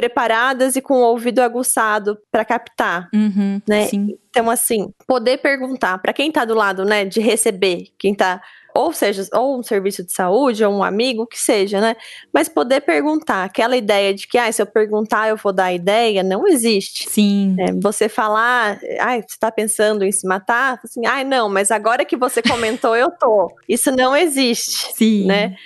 preparadas 0.00 0.76
e 0.76 0.80
com 0.80 0.94
o 0.94 1.04
ouvido 1.04 1.40
aguçado 1.40 2.18
para 2.32 2.42
captar, 2.42 3.10
uhum, 3.12 3.60
né? 3.68 3.84
Sim. 3.84 4.16
Então 4.30 4.48
assim, 4.48 4.94
poder 5.06 5.36
perguntar 5.38 5.98
para 5.98 6.14
quem 6.14 6.32
tá 6.32 6.46
do 6.46 6.54
lado, 6.54 6.86
né, 6.86 7.04
de 7.04 7.20
receber, 7.20 7.88
quem 7.98 8.14
tá 8.14 8.40
ou 8.72 8.92
seja, 8.92 9.26
ou 9.34 9.58
um 9.58 9.64
serviço 9.64 10.04
de 10.04 10.12
saúde, 10.12 10.64
ou 10.64 10.72
um 10.72 10.84
amigo, 10.84 11.22
o 11.22 11.26
que 11.26 11.38
seja, 11.38 11.80
né? 11.80 11.96
Mas 12.32 12.48
poder 12.48 12.80
perguntar, 12.82 13.42
aquela 13.42 13.76
ideia 13.76 14.14
de 14.14 14.28
que, 14.28 14.38
ah, 14.38 14.50
se 14.50 14.62
eu 14.62 14.66
perguntar 14.66 15.28
eu 15.28 15.36
vou 15.36 15.52
dar 15.52 15.64
a 15.64 15.72
ideia, 15.72 16.22
não 16.22 16.46
existe. 16.46 17.10
Sim. 17.10 17.56
É, 17.58 17.72
você 17.72 18.08
falar, 18.08 18.78
ah, 19.00 19.16
você 19.16 19.36
tá 19.40 19.50
pensando 19.50 20.04
em 20.04 20.12
se 20.12 20.24
matar? 20.24 20.78
Assim, 20.84 21.04
ah, 21.04 21.24
não, 21.24 21.48
mas 21.48 21.72
agora 21.72 22.04
que 22.04 22.16
você 22.16 22.40
comentou, 22.40 22.94
eu 22.94 23.10
tô. 23.10 23.52
Isso 23.68 23.90
não 23.90 24.16
existe. 24.16 24.92
Sim. 24.94 25.26
Né? 25.26 25.56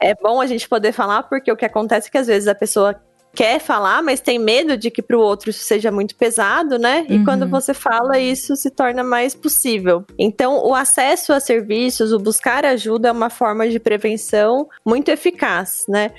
É 0.00 0.14
bom 0.14 0.40
a 0.40 0.46
gente 0.46 0.68
poder 0.68 0.92
falar, 0.92 1.24
porque 1.24 1.52
o 1.52 1.56
que 1.56 1.64
acontece 1.64 2.08
é 2.08 2.10
que 2.10 2.18
às 2.18 2.26
vezes 2.26 2.48
a 2.48 2.54
pessoa 2.54 2.98
quer 3.36 3.60
falar, 3.60 4.02
mas 4.02 4.18
tem 4.18 4.38
medo 4.38 4.78
de 4.78 4.90
que 4.90 5.02
para 5.02 5.16
o 5.16 5.20
outro 5.20 5.50
isso 5.50 5.62
seja 5.62 5.92
muito 5.92 6.16
pesado, 6.16 6.78
né? 6.78 7.04
E 7.06 7.18
uhum. 7.18 7.24
quando 7.24 7.46
você 7.46 7.74
fala, 7.74 8.18
isso 8.18 8.56
se 8.56 8.70
torna 8.70 9.04
mais 9.04 9.34
possível. 9.34 10.04
Então, 10.18 10.66
o 10.66 10.74
acesso 10.74 11.34
a 11.34 11.38
serviços, 11.38 12.12
o 12.12 12.18
buscar 12.18 12.64
ajuda 12.64 13.08
é 13.08 13.12
uma 13.12 13.28
forma 13.28 13.68
de 13.68 13.78
prevenção 13.78 14.66
muito 14.84 15.10
eficaz, 15.10 15.84
né? 15.86 16.12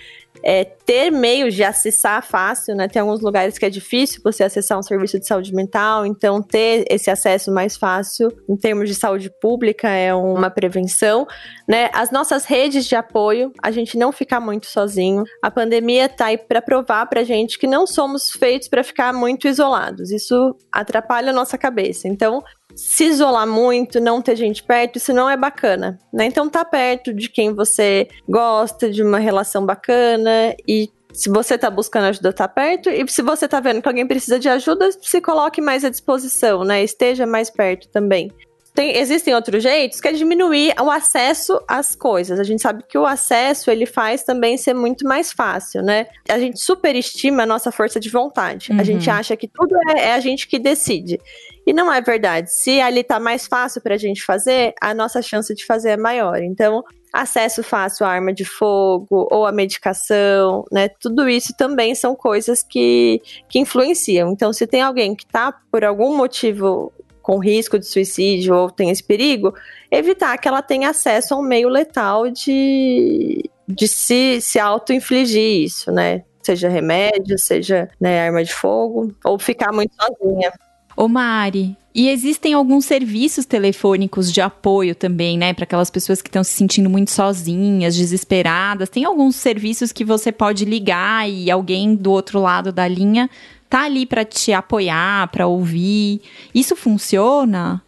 É, 0.44 0.63
ter 0.63 1.12
meios 1.12 1.53
de 1.53 1.63
acessar 1.63 2.24
fácil, 2.25 2.75
né? 2.75 2.88
Tem 2.88 3.01
alguns 3.01 3.22
lugares 3.22 3.58
que 3.58 3.65
é 3.65 3.70
difícil 3.70 4.22
você 4.24 4.44
acessar 4.44 4.77
um 4.77 4.84
serviço 4.84 5.20
de 5.20 5.27
saúde 5.27 5.53
mental, 5.53 6.06
então 6.06 6.41
ter 6.41 6.86
esse 6.89 7.10
acesso 7.10 7.51
mais 7.51 7.75
fácil 7.75 8.32
em 8.50 8.56
termos 8.56 8.88
de 8.88 8.96
saúde 8.96 9.29
pública 9.41 9.89
é 9.89 10.13
uma 10.13 10.50
prevenção, 10.50 11.27
né? 11.67 11.89
As 11.94 12.12
nossas 12.12 12.46
redes 12.46 12.86
de 12.86 12.96
apoio, 12.96 13.51
a 13.62 13.72
gente 13.72 13.98
não 13.98 14.12
ficar 14.12 14.39
muito 14.39 14.67
sozinho. 14.67 15.24
A 15.41 15.51
pandemia 15.51 16.08
tá 16.08 16.27
aí 16.27 16.38
para 16.38 16.62
provar 16.62 17.06
pra 17.08 17.24
gente 17.24 17.58
que 17.58 17.67
não 17.67 17.86
somos 17.86 18.32
feitos 18.32 18.67
para 18.67 18.84
ficar 18.84 19.13
muito 19.13 19.48
isolados. 19.48 20.12
Isso 20.12 20.56
atrapalha 20.72 21.32
a 21.32 21.34
nossa 21.34 21.58
cabeça. 21.58 22.08
Então, 22.08 22.44
se 22.77 23.05
isolar 23.05 23.48
muito, 23.48 24.00
não 24.00 24.22
ter 24.22 24.36
gente 24.36 24.62
perto, 24.62 24.98
isso 24.98 25.12
não 25.12 25.27
é 25.27 25.36
bacana, 25.36 26.00
né? 26.13 26.25
Então 26.25 26.48
tá 26.48 26.63
perto 26.63 27.12
de 27.12 27.27
quem 27.27 27.53
você 27.53 28.07
gosta, 28.29 28.89
de 28.89 29.01
uma 29.01 29.17
relação 29.17 29.65
bacana 29.65 30.55
e 30.67 30.89
se 31.12 31.29
você 31.29 31.57
tá 31.57 31.72
buscando 31.72 32.05
ajuda, 32.05 32.31
tá 32.31 32.48
perto. 32.48 32.89
E 32.89 33.03
se 33.07 33.24
você 33.24 33.48
tá 33.48 33.60
vendo 33.60 33.81
que 33.81 33.88
alguém 33.88 34.05
precisa 34.05 34.38
de 34.38 34.48
ajuda, 34.48 34.89
se 35.01 35.19
coloque 35.19 35.60
mais 35.60 35.84
à 35.84 35.89
disposição, 35.89 36.63
né? 36.63 36.84
Esteja 36.84 37.25
mais 37.25 37.50
perto 37.50 37.89
também. 37.89 38.31
Tem, 38.75 38.96
existem 38.96 39.34
outros 39.34 39.63
jeitos 39.63 40.00
que 40.00 40.07
é 40.07 40.12
diminuir 40.12 40.75
o 40.79 40.91
acesso 40.91 41.60
às 41.67 41.96
coisas. 41.96 42.39
A 42.39 42.43
gente 42.43 42.62
sabe 42.62 42.84
que 42.88 42.96
o 42.96 43.07
acesso 43.07 43.72
ele 43.72 43.88
faz 43.88 44.22
também 44.22 44.55
ser 44.55 44.75
muito 44.75 45.03
mais 45.03 45.31
fácil, 45.31 45.81
né? 45.81 46.05
A 46.29 46.38
gente 46.38 46.62
superestima 46.62 47.41
a 47.41 47.46
nossa 47.48 47.72
força 47.72 48.00
de 48.00 48.07
vontade. 48.07 48.72
Uhum. 48.72 48.79
A 48.79 48.84
gente 48.84 49.10
acha 49.10 49.36
que 49.36 49.48
tudo 49.48 49.75
é, 49.89 50.10
é, 50.10 50.13
a 50.13 50.19
gente 50.19 50.48
que 50.48 50.60
decide. 50.60 51.19
E 51.67 51.74
não 51.74 51.91
é 51.91 52.00
verdade. 52.00 52.50
Se 52.50 52.79
ali 52.79 53.03
tá 53.03 53.19
mais 53.19 53.45
fácil 53.45 53.81
para 53.81 53.95
a 53.95 53.97
gente 53.97 54.24
fazer, 54.24 54.74
a 54.81 54.93
nossa 54.93 55.21
chance 55.21 55.53
de 55.53 55.65
fazer 55.65 55.89
é 55.89 55.97
maior. 55.97 56.41
Então, 56.41 56.81
acesso 57.12 57.62
fácil 57.62 58.05
à 58.05 58.09
arma 58.09 58.33
de 58.33 58.45
fogo 58.45 59.27
ou 59.29 59.45
à 59.45 59.51
medicação, 59.51 60.63
né? 60.71 60.88
Tudo 60.88 61.27
isso 61.27 61.53
também 61.57 61.93
são 61.93 62.15
coisas 62.15 62.63
que, 62.63 63.21
que 63.50 63.59
influenciam. 63.59 64.31
Então, 64.31 64.53
se 64.53 64.65
tem 64.65 64.81
alguém 64.81 65.13
que 65.13 65.25
tá 65.25 65.53
por 65.69 65.83
algum 65.83 66.15
motivo 66.15 66.93
com 67.21 67.38
risco 67.38 67.77
de 67.77 67.86
suicídio 67.86 68.55
ou 68.55 68.71
tem 68.71 68.89
esse 68.89 69.03
perigo, 69.03 69.53
evitar 69.91 70.38
que 70.38 70.47
ela 70.47 70.62
tenha 70.62 70.91
acesso 70.91 71.33
a 71.33 71.38
um 71.38 71.41
meio 71.41 71.67
letal 71.67 72.31
de, 72.31 73.43
de 73.67 73.89
se, 73.89 74.39
se 74.39 74.57
auto-infligir 74.57 75.65
isso, 75.65 75.91
né? 75.91 76.24
Seja 76.41 76.69
remédio, 76.69 77.38
seja 77.38 77.89
né, 78.00 78.21
arma 78.21 78.41
de 78.41 78.53
fogo, 78.53 79.13
ou 79.25 79.38
ficar 79.38 79.74
muito 79.74 79.93
sozinha. 80.01 80.50
Ô 80.98 81.08
Mari, 81.08 81.77
e 81.94 82.10
existem 82.10 82.56
alguns 82.56 82.86
serviços 82.86 83.46
telefônicos 83.46 84.34
de 84.34 84.42
apoio 84.42 84.96
também, 84.96 85.38
né, 85.38 85.54
para 85.54 85.63
aquelas 85.63 85.92
pessoas 85.92 86.24
que 86.24 86.27
estão 86.27 86.44
se 86.44 86.54
sentindo 86.54 86.89
muito 86.89 87.12
sozinhas, 87.12 87.96
desesperadas. 87.96 88.89
Tem 88.89 89.06
alguns 89.06 89.36
serviços 89.36 89.92
que 89.92 90.04
você 90.04 90.32
pode 90.32 90.66
ligar 90.66 91.30
e 91.30 91.51
alguém 91.51 91.94
do 91.94 92.12
outro 92.12 92.42
lado 92.42 92.72
da 92.72 92.88
linha 92.88 93.30
tá 93.70 93.84
ali 93.84 94.08
para 94.08 94.25
te 94.25 94.51
apoiar, 94.51 95.27
para 95.27 95.46
ouvir. 95.46 96.20
Isso 96.51 96.75
funciona? 96.75 97.80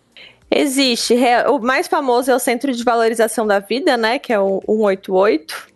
Existe. 0.51 1.15
O 1.47 1.57
mais 1.57 1.87
famoso 1.87 2.29
é 2.29 2.35
o 2.35 2.39
Centro 2.39 2.71
de 2.71 2.83
Valorização 2.83 3.47
da 3.47 3.57
Vida, 3.57 3.97
né? 3.97 4.19
Que 4.19 4.31
é 4.31 4.39
o 4.39 4.61
188. 4.67 5.67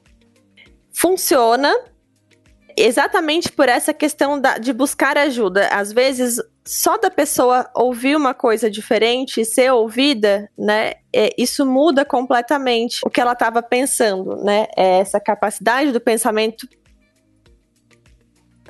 Funciona 0.91 1.73
exatamente 2.77 3.51
por 3.51 3.69
essa 3.69 3.91
questão 3.91 4.39
da, 4.39 4.59
de 4.59 4.71
buscar 4.71 5.17
ajuda. 5.17 5.67
Às 5.69 5.91
vezes, 5.91 6.39
só 6.65 6.97
da 6.97 7.11
pessoa 7.11 7.69
ouvir 7.75 8.15
uma 8.15 8.33
coisa 8.33 8.69
diferente 8.69 9.41
e 9.41 9.45
ser 9.45 9.71
ouvida, 9.71 10.49
né? 10.57 10.93
É, 11.11 11.29
isso 11.37 11.65
muda 11.65 12.05
completamente 12.05 13.01
o 13.05 13.09
que 13.09 13.19
ela 13.19 13.33
estava 13.33 13.61
pensando, 13.61 14.37
né? 14.43 14.67
É 14.75 14.99
essa 14.99 15.19
capacidade 15.19 15.91
do 15.91 15.99
pensamento 15.99 16.67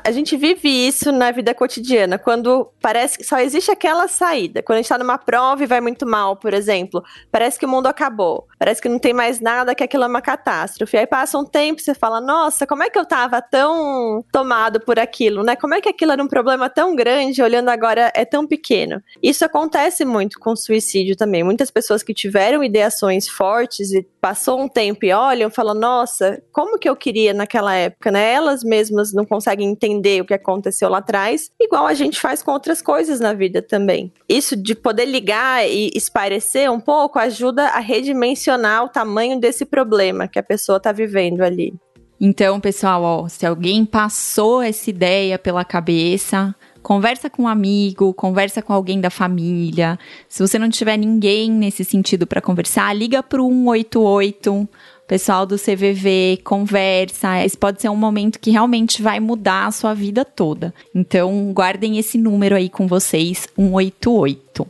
A 0.06 0.12
gente 0.12 0.36
vive 0.36 0.68
isso 0.68 1.14
na 1.14 1.32
vida 1.32 1.56
cotidiana, 1.56 2.20
quando 2.20 2.70
parece 2.82 3.18
que 3.18 3.24
só 3.24 3.40
existe 3.40 3.72
aquela 3.72 4.10
saída. 4.10 4.62
Quando 4.62 4.80
a 4.80 4.82
gente 4.82 4.90
tá 4.90 4.98
numa 4.98 5.18
prova 5.18 5.64
e 5.64 5.66
vai 5.66 5.80
muito 5.80 6.06
mal, 6.06 6.36
por 6.36 6.54
exemplo, 6.54 7.02
parece 7.32 7.58
que 7.58 7.66
o 7.66 7.70
mundo 7.70 7.88
acabou. 7.88 8.46
Parece 8.60 8.82
que 8.82 8.90
não 8.90 9.00
tem 9.00 9.14
mais 9.14 9.40
nada, 9.40 9.74
que 9.74 9.82
aquilo 9.82 10.04
é 10.04 10.08
uma 10.08 10.22
catástrofe. 10.22 10.98
Aí 10.98 11.08
passa 11.08 11.38
um 11.38 11.46
tempo 11.46 11.80
e 11.80 11.84
você 11.84 11.94
fala: 11.94 12.20
Nossa, 12.20 12.68
como 12.68 12.84
é 12.84 12.90
que 12.90 13.00
eu 13.00 13.06
tava 13.06 13.42
tão 13.42 14.26
tomado 14.30 14.82
por 14.82 15.00
aquilo, 15.00 15.42
né? 15.42 15.56
Como 15.56 15.74
é 15.74 15.80
que 15.80 15.88
aquilo 15.88 16.12
era 16.12 16.22
um 16.22 16.28
problema 16.28 16.70
tão 16.70 16.94
grande, 16.94 17.42
olhando 17.42 17.70
agora 17.70 18.12
é 18.14 18.26
tão 18.26 18.46
pequeno? 18.46 19.02
Isso 19.22 19.46
acontece 19.46 20.04
muito 20.04 20.38
com 20.38 20.54
suicídio 20.54 21.16
também. 21.16 21.44
Muitas 21.44 21.72
pessoas 21.72 22.04
que 22.04 22.14
tiveram 22.14 22.62
ideações 22.62 23.30
fortes 23.30 23.94
e 23.94 24.06
passou 24.20 24.60
um 24.60 24.68
tempo 24.68 25.06
e 25.06 25.14
olham, 25.14 25.50
falam: 25.50 25.74
Nossa, 25.74 26.44
como 26.52 26.78
que 26.78 26.90
eu 26.90 26.96
queria 26.96 27.34
naquela 27.34 27.74
época, 27.74 28.12
né? 28.12 28.34
Elas 28.34 28.66
mesmas 28.66 29.14
não 29.14 29.26
conseguem 29.26 29.70
entender 29.70 29.93
o 30.22 30.26
que 30.26 30.34
aconteceu 30.34 30.90
lá 30.90 31.00
atrás, 31.00 31.52
igual 31.60 31.86
a 31.86 31.94
gente 31.94 32.20
faz 32.20 32.42
com 32.42 32.52
outras 32.52 32.82
coisas 32.82 33.20
na 33.20 33.34
vida 33.34 33.62
também. 33.62 34.12
Isso 34.28 34.56
de 34.56 34.76
poder 34.76 35.06
ligar 35.06 35.68
e 35.68 35.92
esparecer 35.96 36.70
um 36.72 36.80
pouco 36.80 37.20
ajuda 37.20 37.68
a 37.68 37.80
redimensionar 37.80 38.86
o 38.86 38.90
tamanho 38.90 39.40
desse 39.40 39.66
problema 39.66 40.28
que 40.28 40.40
a 40.40 40.44
pessoa 40.44 40.78
está 40.78 40.92
vivendo 40.92 41.42
ali. 41.42 41.74
Então, 42.20 42.60
pessoal, 42.60 43.04
ó, 43.04 43.28
se 43.28 43.46
alguém 43.46 43.86
passou 43.86 44.62
essa 44.62 44.90
ideia 44.90 45.38
pela 45.38 45.66
cabeça, 45.66 46.56
conversa 46.82 47.30
com 47.30 47.44
um 47.44 47.48
amigo, 47.48 48.14
conversa 48.14 48.62
com 48.62 48.72
alguém 48.72 49.02
da 49.02 49.10
família. 49.10 49.98
Se 50.30 50.42
você 50.46 50.60
não 50.60 50.70
tiver 50.70 50.98
ninguém 50.98 51.52
nesse 51.52 51.84
sentido 51.84 52.28
para 52.28 52.42
conversar, 52.42 52.94
liga 52.94 53.24
para 53.24 53.42
o 53.42 53.50
188 53.50 54.70
pessoal 55.08 55.46
do 55.46 55.58
CVV, 55.58 56.40
conversa. 56.44 57.44
Esse 57.44 57.58
pode 57.58 57.82
ser 57.82 57.90
um 57.90 57.96
momento 57.96 58.40
que 58.40 58.52
realmente 58.52 59.02
vai 59.02 59.20
mudar 59.20 59.68
a 59.68 59.72
sua 59.72 59.94
vida 59.94 60.24
toda. 60.26 60.74
Então, 60.94 61.52
guardem 61.54 61.98
esse 61.98 62.18
número 62.18 62.56
aí 62.56 62.70
com 62.70 62.88
vocês, 62.88 63.48
188. 63.56 64.68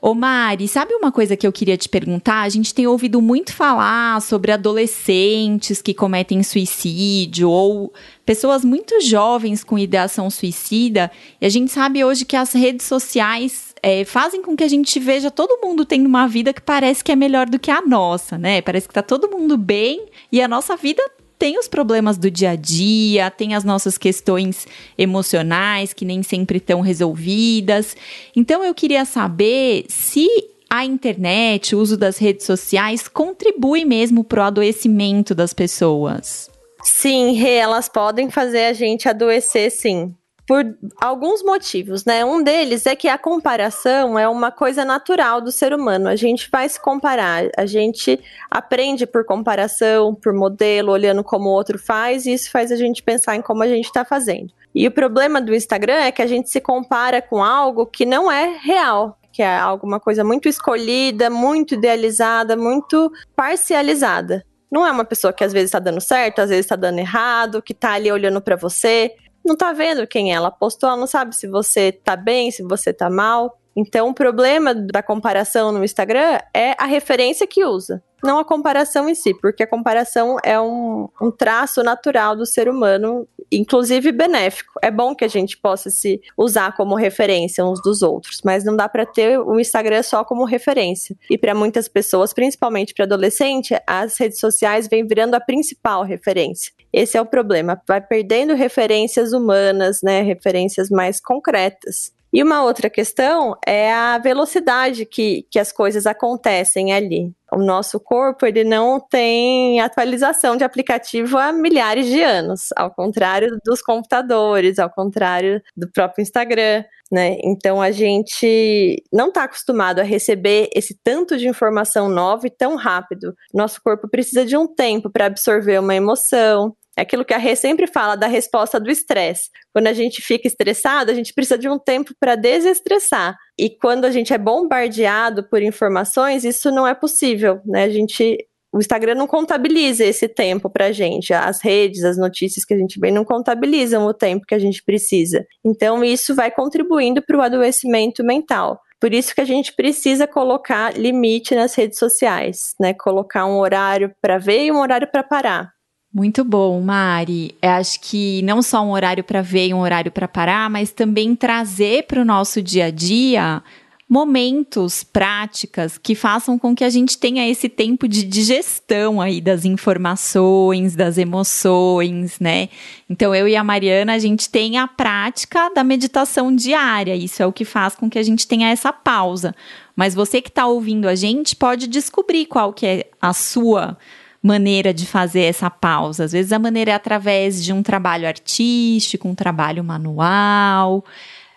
Ô 0.00 0.14
Mari, 0.14 0.68
sabe 0.68 0.94
uma 0.94 1.10
coisa 1.10 1.36
que 1.36 1.44
eu 1.44 1.52
queria 1.52 1.76
te 1.76 1.88
perguntar? 1.88 2.42
A 2.42 2.48
gente 2.48 2.72
tem 2.72 2.86
ouvido 2.86 3.20
muito 3.20 3.52
falar 3.52 4.22
sobre 4.22 4.52
adolescentes 4.52 5.82
que 5.82 5.92
cometem 5.92 6.44
suicídio 6.44 7.50
ou 7.50 7.92
pessoas 8.24 8.64
muito 8.64 9.00
jovens 9.00 9.64
com 9.64 9.76
ideação 9.76 10.30
suicida. 10.30 11.10
E 11.40 11.46
a 11.46 11.48
gente 11.48 11.72
sabe 11.72 12.04
hoje 12.04 12.24
que 12.24 12.36
as 12.36 12.52
redes 12.52 12.86
sociais 12.86 13.65
é, 13.82 14.04
fazem 14.04 14.42
com 14.42 14.56
que 14.56 14.64
a 14.64 14.68
gente 14.68 14.98
veja 14.98 15.30
todo 15.30 15.60
mundo 15.62 15.84
tendo 15.84 16.06
uma 16.06 16.26
vida 16.26 16.52
que 16.52 16.60
parece 16.60 17.04
que 17.04 17.12
é 17.12 17.16
melhor 17.16 17.48
do 17.48 17.58
que 17.58 17.70
a 17.70 17.82
nossa, 17.82 18.38
né? 18.38 18.60
Parece 18.62 18.88
que 18.88 18.94
tá 18.94 19.02
todo 19.02 19.30
mundo 19.30 19.56
bem 19.56 20.06
e 20.30 20.40
a 20.40 20.48
nossa 20.48 20.76
vida 20.76 21.02
tem 21.38 21.58
os 21.58 21.68
problemas 21.68 22.16
do 22.16 22.30
dia 22.30 22.50
a 22.50 22.56
dia, 22.56 23.30
tem 23.30 23.54
as 23.54 23.62
nossas 23.62 23.98
questões 23.98 24.66
emocionais 24.96 25.92
que 25.92 26.04
nem 26.04 26.22
sempre 26.22 26.58
estão 26.58 26.80
resolvidas. 26.80 27.96
Então 28.34 28.64
eu 28.64 28.74
queria 28.74 29.04
saber 29.04 29.84
se 29.88 30.26
a 30.68 30.84
internet, 30.84 31.76
o 31.76 31.78
uso 31.78 31.96
das 31.96 32.18
redes 32.18 32.44
sociais 32.46 33.06
contribui 33.06 33.84
mesmo 33.84 34.24
para 34.24 34.40
o 34.40 34.46
adoecimento 34.46 35.34
das 35.34 35.52
pessoas. 35.52 36.50
Sim, 36.82 37.44
elas 37.46 37.88
podem 37.88 38.30
fazer 38.30 38.64
a 38.66 38.72
gente 38.72 39.08
adoecer, 39.08 39.70
sim 39.70 40.14
por 40.46 40.64
alguns 41.00 41.42
motivos, 41.42 42.04
né? 42.04 42.24
Um 42.24 42.42
deles 42.42 42.86
é 42.86 42.94
que 42.94 43.08
a 43.08 43.18
comparação 43.18 44.16
é 44.16 44.28
uma 44.28 44.52
coisa 44.52 44.84
natural 44.84 45.40
do 45.40 45.50
ser 45.50 45.74
humano. 45.74 46.08
A 46.08 46.14
gente 46.14 46.48
vai 46.50 46.68
se 46.68 46.80
comparar, 46.80 47.50
a 47.56 47.66
gente 47.66 48.20
aprende 48.48 49.06
por 49.06 49.24
comparação, 49.24 50.14
por 50.14 50.32
modelo, 50.32 50.92
olhando 50.92 51.24
como 51.24 51.48
o 51.48 51.52
outro 51.52 51.78
faz, 51.78 52.26
e 52.26 52.32
isso 52.32 52.50
faz 52.50 52.70
a 52.70 52.76
gente 52.76 53.02
pensar 53.02 53.34
em 53.34 53.42
como 53.42 53.62
a 53.62 53.68
gente 53.68 53.86
está 53.86 54.04
fazendo. 54.04 54.52
E 54.72 54.86
o 54.86 54.90
problema 54.90 55.40
do 55.40 55.54
Instagram 55.54 55.94
é 55.94 56.12
que 56.12 56.22
a 56.22 56.26
gente 56.26 56.48
se 56.48 56.60
compara 56.60 57.20
com 57.20 57.42
algo 57.42 57.84
que 57.84 58.06
não 58.06 58.30
é 58.30 58.56
real, 58.62 59.18
que 59.32 59.42
é 59.42 59.58
alguma 59.58 59.98
coisa 59.98 60.22
muito 60.22 60.48
escolhida, 60.48 61.28
muito 61.28 61.74
idealizada, 61.74 62.56
muito 62.56 63.10
parcializada. 63.34 64.44
Não 64.70 64.86
é 64.86 64.92
uma 64.92 65.04
pessoa 65.04 65.32
que 65.32 65.42
às 65.42 65.52
vezes 65.52 65.68
está 65.68 65.78
dando 65.78 66.00
certo, 66.00 66.40
às 66.40 66.50
vezes 66.50 66.66
está 66.66 66.76
dando 66.76 66.98
errado, 66.98 67.62
que 67.62 67.72
está 67.72 67.92
ali 67.92 68.12
olhando 68.12 68.40
para 68.40 68.56
você 68.56 69.14
não 69.46 69.56
tá 69.56 69.72
vendo 69.72 70.06
quem 70.06 70.32
é. 70.32 70.34
Ela 70.34 70.50
postou, 70.50 70.88
ela 70.88 70.98
não 70.98 71.06
sabe 71.06 71.34
se 71.34 71.46
você 71.46 71.92
tá 71.92 72.16
bem, 72.16 72.50
se 72.50 72.62
você 72.62 72.92
tá 72.92 73.08
mal. 73.08 73.58
Então, 73.76 74.08
o 74.08 74.14
problema 74.14 74.74
da 74.74 75.02
comparação 75.02 75.70
no 75.70 75.84
Instagram 75.84 76.38
é 76.54 76.74
a 76.78 76.86
referência 76.86 77.46
que 77.46 77.62
usa, 77.62 78.02
não 78.24 78.38
a 78.38 78.44
comparação 78.44 79.06
em 79.06 79.14
si, 79.14 79.34
porque 79.34 79.62
a 79.62 79.66
comparação 79.66 80.38
é 80.42 80.58
um, 80.58 81.06
um 81.20 81.30
traço 81.30 81.82
natural 81.82 82.34
do 82.34 82.46
ser 82.46 82.70
humano, 82.70 83.28
inclusive 83.52 84.12
benéfico. 84.12 84.72
É 84.82 84.90
bom 84.90 85.14
que 85.14 85.26
a 85.26 85.28
gente 85.28 85.58
possa 85.58 85.90
se 85.90 86.22
usar 86.38 86.74
como 86.74 86.94
referência 86.94 87.66
uns 87.66 87.82
dos 87.82 88.00
outros, 88.00 88.40
mas 88.42 88.64
não 88.64 88.74
dá 88.74 88.88
para 88.88 89.04
ter 89.04 89.38
o 89.38 89.60
Instagram 89.60 90.02
só 90.02 90.24
como 90.24 90.46
referência. 90.46 91.14
E 91.28 91.36
para 91.36 91.54
muitas 91.54 91.86
pessoas, 91.86 92.32
principalmente 92.32 92.94
para 92.94 93.04
adolescente, 93.04 93.78
as 93.86 94.18
redes 94.18 94.40
sociais 94.40 94.88
vêm 94.88 95.06
virando 95.06 95.34
a 95.34 95.40
principal 95.40 96.02
referência. 96.02 96.72
Esse 96.96 97.18
é 97.18 97.20
o 97.20 97.26
problema, 97.26 97.78
vai 97.86 98.00
perdendo 98.00 98.54
referências 98.54 99.34
humanas, 99.34 100.00
né, 100.02 100.22
referências 100.22 100.88
mais 100.88 101.20
concretas. 101.20 102.10
E 102.32 102.42
uma 102.42 102.62
outra 102.64 102.88
questão 102.88 103.54
é 103.66 103.92
a 103.92 104.16
velocidade 104.16 105.04
que, 105.04 105.46
que 105.50 105.58
as 105.58 105.70
coisas 105.70 106.06
acontecem 106.06 106.94
ali. 106.94 107.32
O 107.52 107.58
nosso 107.58 108.00
corpo 108.00 108.46
ele 108.46 108.64
não 108.64 108.98
tem 108.98 109.78
atualização 109.78 110.56
de 110.56 110.64
aplicativo 110.64 111.36
há 111.36 111.52
milhares 111.52 112.06
de 112.06 112.22
anos, 112.22 112.68
ao 112.74 112.90
contrário 112.90 113.58
dos 113.62 113.82
computadores, 113.82 114.78
ao 114.78 114.88
contrário 114.90 115.62
do 115.76 115.90
próprio 115.92 116.22
Instagram. 116.22 116.82
Né? 117.12 117.36
Então 117.44 117.80
a 117.80 117.90
gente 117.90 119.02
não 119.12 119.28
está 119.28 119.44
acostumado 119.44 120.00
a 120.00 120.02
receber 120.02 120.68
esse 120.74 120.98
tanto 121.04 121.36
de 121.36 121.46
informação 121.46 122.08
nova 122.08 122.46
e 122.46 122.50
tão 122.50 122.74
rápido. 122.74 123.34
Nosso 123.54 123.82
corpo 123.82 124.08
precisa 124.08 124.46
de 124.46 124.56
um 124.56 124.66
tempo 124.66 125.08
para 125.08 125.26
absorver 125.26 125.78
uma 125.78 125.94
emoção, 125.94 126.74
é 126.96 127.02
aquilo 127.02 127.24
que 127.24 127.34
a 127.34 127.38
Rê 127.38 127.54
sempre 127.54 127.86
fala 127.86 128.16
da 128.16 128.26
resposta 128.26 128.80
do 128.80 128.90
estresse. 128.90 129.50
Quando 129.72 129.86
a 129.86 129.92
gente 129.92 130.22
fica 130.22 130.48
estressado, 130.48 131.10
a 131.10 131.14
gente 131.14 131.34
precisa 131.34 131.58
de 131.58 131.68
um 131.68 131.78
tempo 131.78 132.14
para 132.18 132.34
desestressar. 132.34 133.36
E 133.58 133.68
quando 133.68 134.06
a 134.06 134.10
gente 134.10 134.32
é 134.32 134.38
bombardeado 134.38 135.48
por 135.48 135.62
informações, 135.62 136.44
isso 136.44 136.70
não 136.70 136.86
é 136.86 136.94
possível, 136.94 137.60
né? 137.66 137.84
A 137.84 137.90
gente 137.90 138.38
o 138.72 138.78
Instagram 138.78 139.14
não 139.14 139.26
contabiliza 139.26 140.04
esse 140.04 140.28
tempo 140.28 140.68
pra 140.68 140.92
gente. 140.92 141.32
As 141.32 141.62
redes, 141.62 142.04
as 142.04 142.18
notícias 142.18 142.62
que 142.62 142.74
a 142.74 142.76
gente 142.76 143.00
vê 143.00 143.10
não 143.10 143.24
contabilizam 143.24 144.04
o 144.04 144.12
tempo 144.12 144.44
que 144.46 144.54
a 144.54 144.58
gente 144.58 144.82
precisa. 144.84 145.46
Então, 145.64 146.04
isso 146.04 146.34
vai 146.34 146.50
contribuindo 146.50 147.22
para 147.22 147.38
o 147.38 147.40
adoecimento 147.40 148.22
mental. 148.22 148.78
Por 149.00 149.14
isso 149.14 149.34
que 149.34 149.40
a 149.40 149.46
gente 149.46 149.72
precisa 149.74 150.26
colocar 150.26 150.94
limite 150.94 151.54
nas 151.54 151.74
redes 151.74 151.98
sociais, 151.98 152.74
né? 152.78 152.92
Colocar 152.92 153.46
um 153.46 153.58
horário 153.58 154.12
para 154.20 154.36
ver 154.36 154.64
e 154.64 154.72
um 154.72 154.78
horário 154.78 155.08
para 155.10 155.22
parar. 155.22 155.75
Muito 156.12 156.44
bom, 156.44 156.80
Mari. 156.80 157.54
Eu 157.60 157.70
acho 157.70 158.00
que 158.00 158.40
não 158.42 158.62
só 158.62 158.82
um 158.82 158.92
horário 158.92 159.22
para 159.22 159.42
ver 159.42 159.68
e 159.68 159.74
um 159.74 159.80
horário 159.80 160.10
para 160.10 160.26
parar, 160.26 160.70
mas 160.70 160.90
também 160.90 161.34
trazer 161.36 162.06
para 162.06 162.22
o 162.22 162.24
nosso 162.24 162.62
dia 162.62 162.86
a 162.86 162.90
dia 162.90 163.62
momentos, 164.08 165.02
práticas 165.02 165.98
que 165.98 166.14
façam 166.14 166.56
com 166.56 166.76
que 166.76 166.84
a 166.84 166.90
gente 166.90 167.18
tenha 167.18 167.48
esse 167.48 167.68
tempo 167.68 168.06
de 168.06 168.22
digestão 168.22 169.20
aí 169.20 169.40
das 169.40 169.64
informações, 169.64 170.94
das 170.94 171.18
emoções, 171.18 172.38
né? 172.38 172.68
Então 173.10 173.34
eu 173.34 173.48
e 173.48 173.56
a 173.56 173.64
Mariana, 173.64 174.14
a 174.14 174.18
gente 174.18 174.48
tem 174.48 174.78
a 174.78 174.86
prática 174.86 175.68
da 175.70 175.82
meditação 175.82 176.54
diária. 176.54 177.16
Isso 177.16 177.42
é 177.42 177.46
o 177.46 177.52
que 177.52 177.64
faz 177.64 177.96
com 177.96 178.08
que 178.08 178.18
a 178.18 178.22
gente 178.22 178.46
tenha 178.46 178.70
essa 178.70 178.92
pausa. 178.92 179.54
Mas 179.96 180.14
você 180.14 180.40
que 180.40 180.50
está 180.50 180.66
ouvindo 180.66 181.08
a 181.08 181.16
gente 181.16 181.56
pode 181.56 181.88
descobrir 181.88 182.46
qual 182.46 182.72
que 182.72 182.86
é 182.86 183.10
a 183.20 183.32
sua 183.32 183.98
maneira 184.46 184.94
de 184.94 185.06
fazer 185.06 185.42
essa 185.42 185.68
pausa. 185.68 186.24
Às 186.24 186.32
vezes 186.32 186.52
a 186.52 186.58
maneira 186.58 186.92
é 186.92 186.94
através 186.94 187.62
de 187.62 187.72
um 187.72 187.82
trabalho 187.82 188.26
artístico, 188.26 189.28
um 189.28 189.34
trabalho 189.34 189.82
manual, 189.82 191.04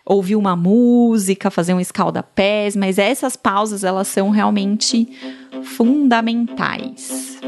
ouvir 0.05 0.35
uma 0.35 0.55
música, 0.55 1.51
fazer 1.51 1.73
um 1.73 1.79
escalda-pés, 1.79 2.75
mas 2.75 2.97
essas 2.97 3.35
pausas 3.35 3.83
elas 3.83 4.07
são 4.07 4.29
realmente 4.29 5.07
fundamentais. 5.63 7.39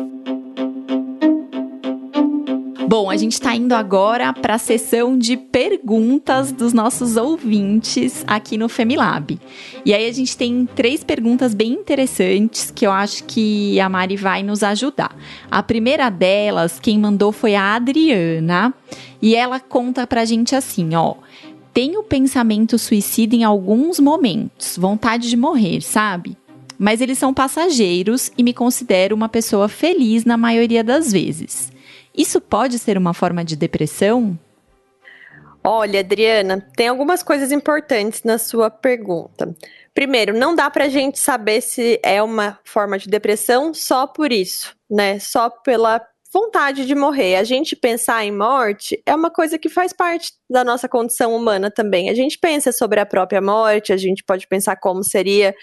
Bom, 2.91 3.10
a 3.10 3.15
gente 3.15 3.32
está 3.32 3.56
indo 3.56 3.71
agora 3.71 4.34
para 4.34 4.56
a 4.56 4.58
sessão 4.58 5.17
de 5.17 5.38
perguntas 5.38 6.51
dos 6.51 6.73
nossos 6.73 7.15
ouvintes 7.15 8.21
aqui 8.27 8.58
no 8.58 8.67
Femilab. 8.67 9.39
E 9.86 9.93
aí 9.93 10.10
a 10.10 10.12
gente 10.12 10.36
tem 10.36 10.67
três 10.75 11.01
perguntas 11.01 11.54
bem 11.54 11.71
interessantes 11.71 12.69
que 12.69 12.86
eu 12.86 12.91
acho 12.91 13.23
que 13.23 13.80
a 13.80 13.88
Mari 13.88 14.17
vai 14.17 14.43
nos 14.43 14.62
ajudar. 14.62 15.15
A 15.49 15.63
primeira 15.63 16.10
delas, 16.10 16.82
quem 16.82 16.99
mandou 16.99 17.32
foi 17.32 17.56
a 17.56 17.75
Adriana, 17.75 18.73
e 19.21 19.38
ela 19.38 19.62
conta 19.62 20.06
pra 20.06 20.25
gente 20.25 20.54
assim, 20.54 20.93
ó: 20.93 21.15
tenho 21.73 22.04
pensamento 22.04 22.77
suicida 22.77 23.34
em 23.34 23.45
alguns 23.45 24.01
momentos, 24.01 24.77
vontade 24.77 25.30
de 25.30 25.38
morrer, 25.38 25.80
sabe? 25.80 26.36
Mas 26.77 26.99
eles 26.99 27.17
são 27.17 27.34
passageiros 27.34 28.34
e 28.38 28.43
me 28.43 28.54
considero 28.54 29.15
uma 29.15 29.30
pessoa 29.30 29.69
feliz 29.69 30.25
na 30.25 30.36
maioria 30.36 30.84
das 30.84 31.10
vezes. 31.10 31.71
Isso 32.15 32.41
pode 32.41 32.78
ser 32.78 32.97
uma 32.97 33.13
forma 33.13 33.43
de 33.43 33.56
depressão? 33.56 34.38
Olha, 35.63 36.00
Adriana, 36.00 36.60
tem 36.76 36.88
algumas 36.88 37.21
coisas 37.21 37.52
importantes 37.52 38.24
na 38.24 38.38
sua 38.38 38.69
pergunta. 38.69 39.56
Primeiro, 39.93 40.34
não 40.36 40.56
dá 40.56 40.69
pra 40.69 40.89
gente 40.89 41.19
saber 41.19 41.62
se 41.62 42.00
é 42.04 42.21
uma 42.24 42.60
forma 42.63 42.97
de 42.97 43.08
depressão 43.08 43.74
só 43.74 44.08
por 44.08 44.32
isso, 44.32 44.76
né? 44.89 45.19
Só 45.19 45.50
pela 45.50 46.02
vontade 46.34 46.86
de 46.86 46.95
morrer. 46.95 47.36
A 47.36 47.43
gente 47.43 47.76
pensar 47.76 48.24
em 48.26 48.32
morte 48.32 49.02
é 49.06 49.13
uma 49.13 49.30
coisa 49.30 49.60
que 49.60 49.69
faz 49.69 49.93
parte 49.93 50.32
da 50.50 50.63
nossa 50.63 50.88
condição 50.88 51.36
humana 51.36 51.69
também. 51.69 52.10
A 52.10 52.13
gente 52.15 52.39
pensa 52.39 52.71
sobre 52.71 53.00
a 53.00 53.06
própria 53.06 53.41
morte, 53.41 53.93
a 53.93 53.97
gente 53.97 54.24
pode 54.24 54.47
pensar 54.47 54.78
como 54.78 55.04
seria 55.04 55.54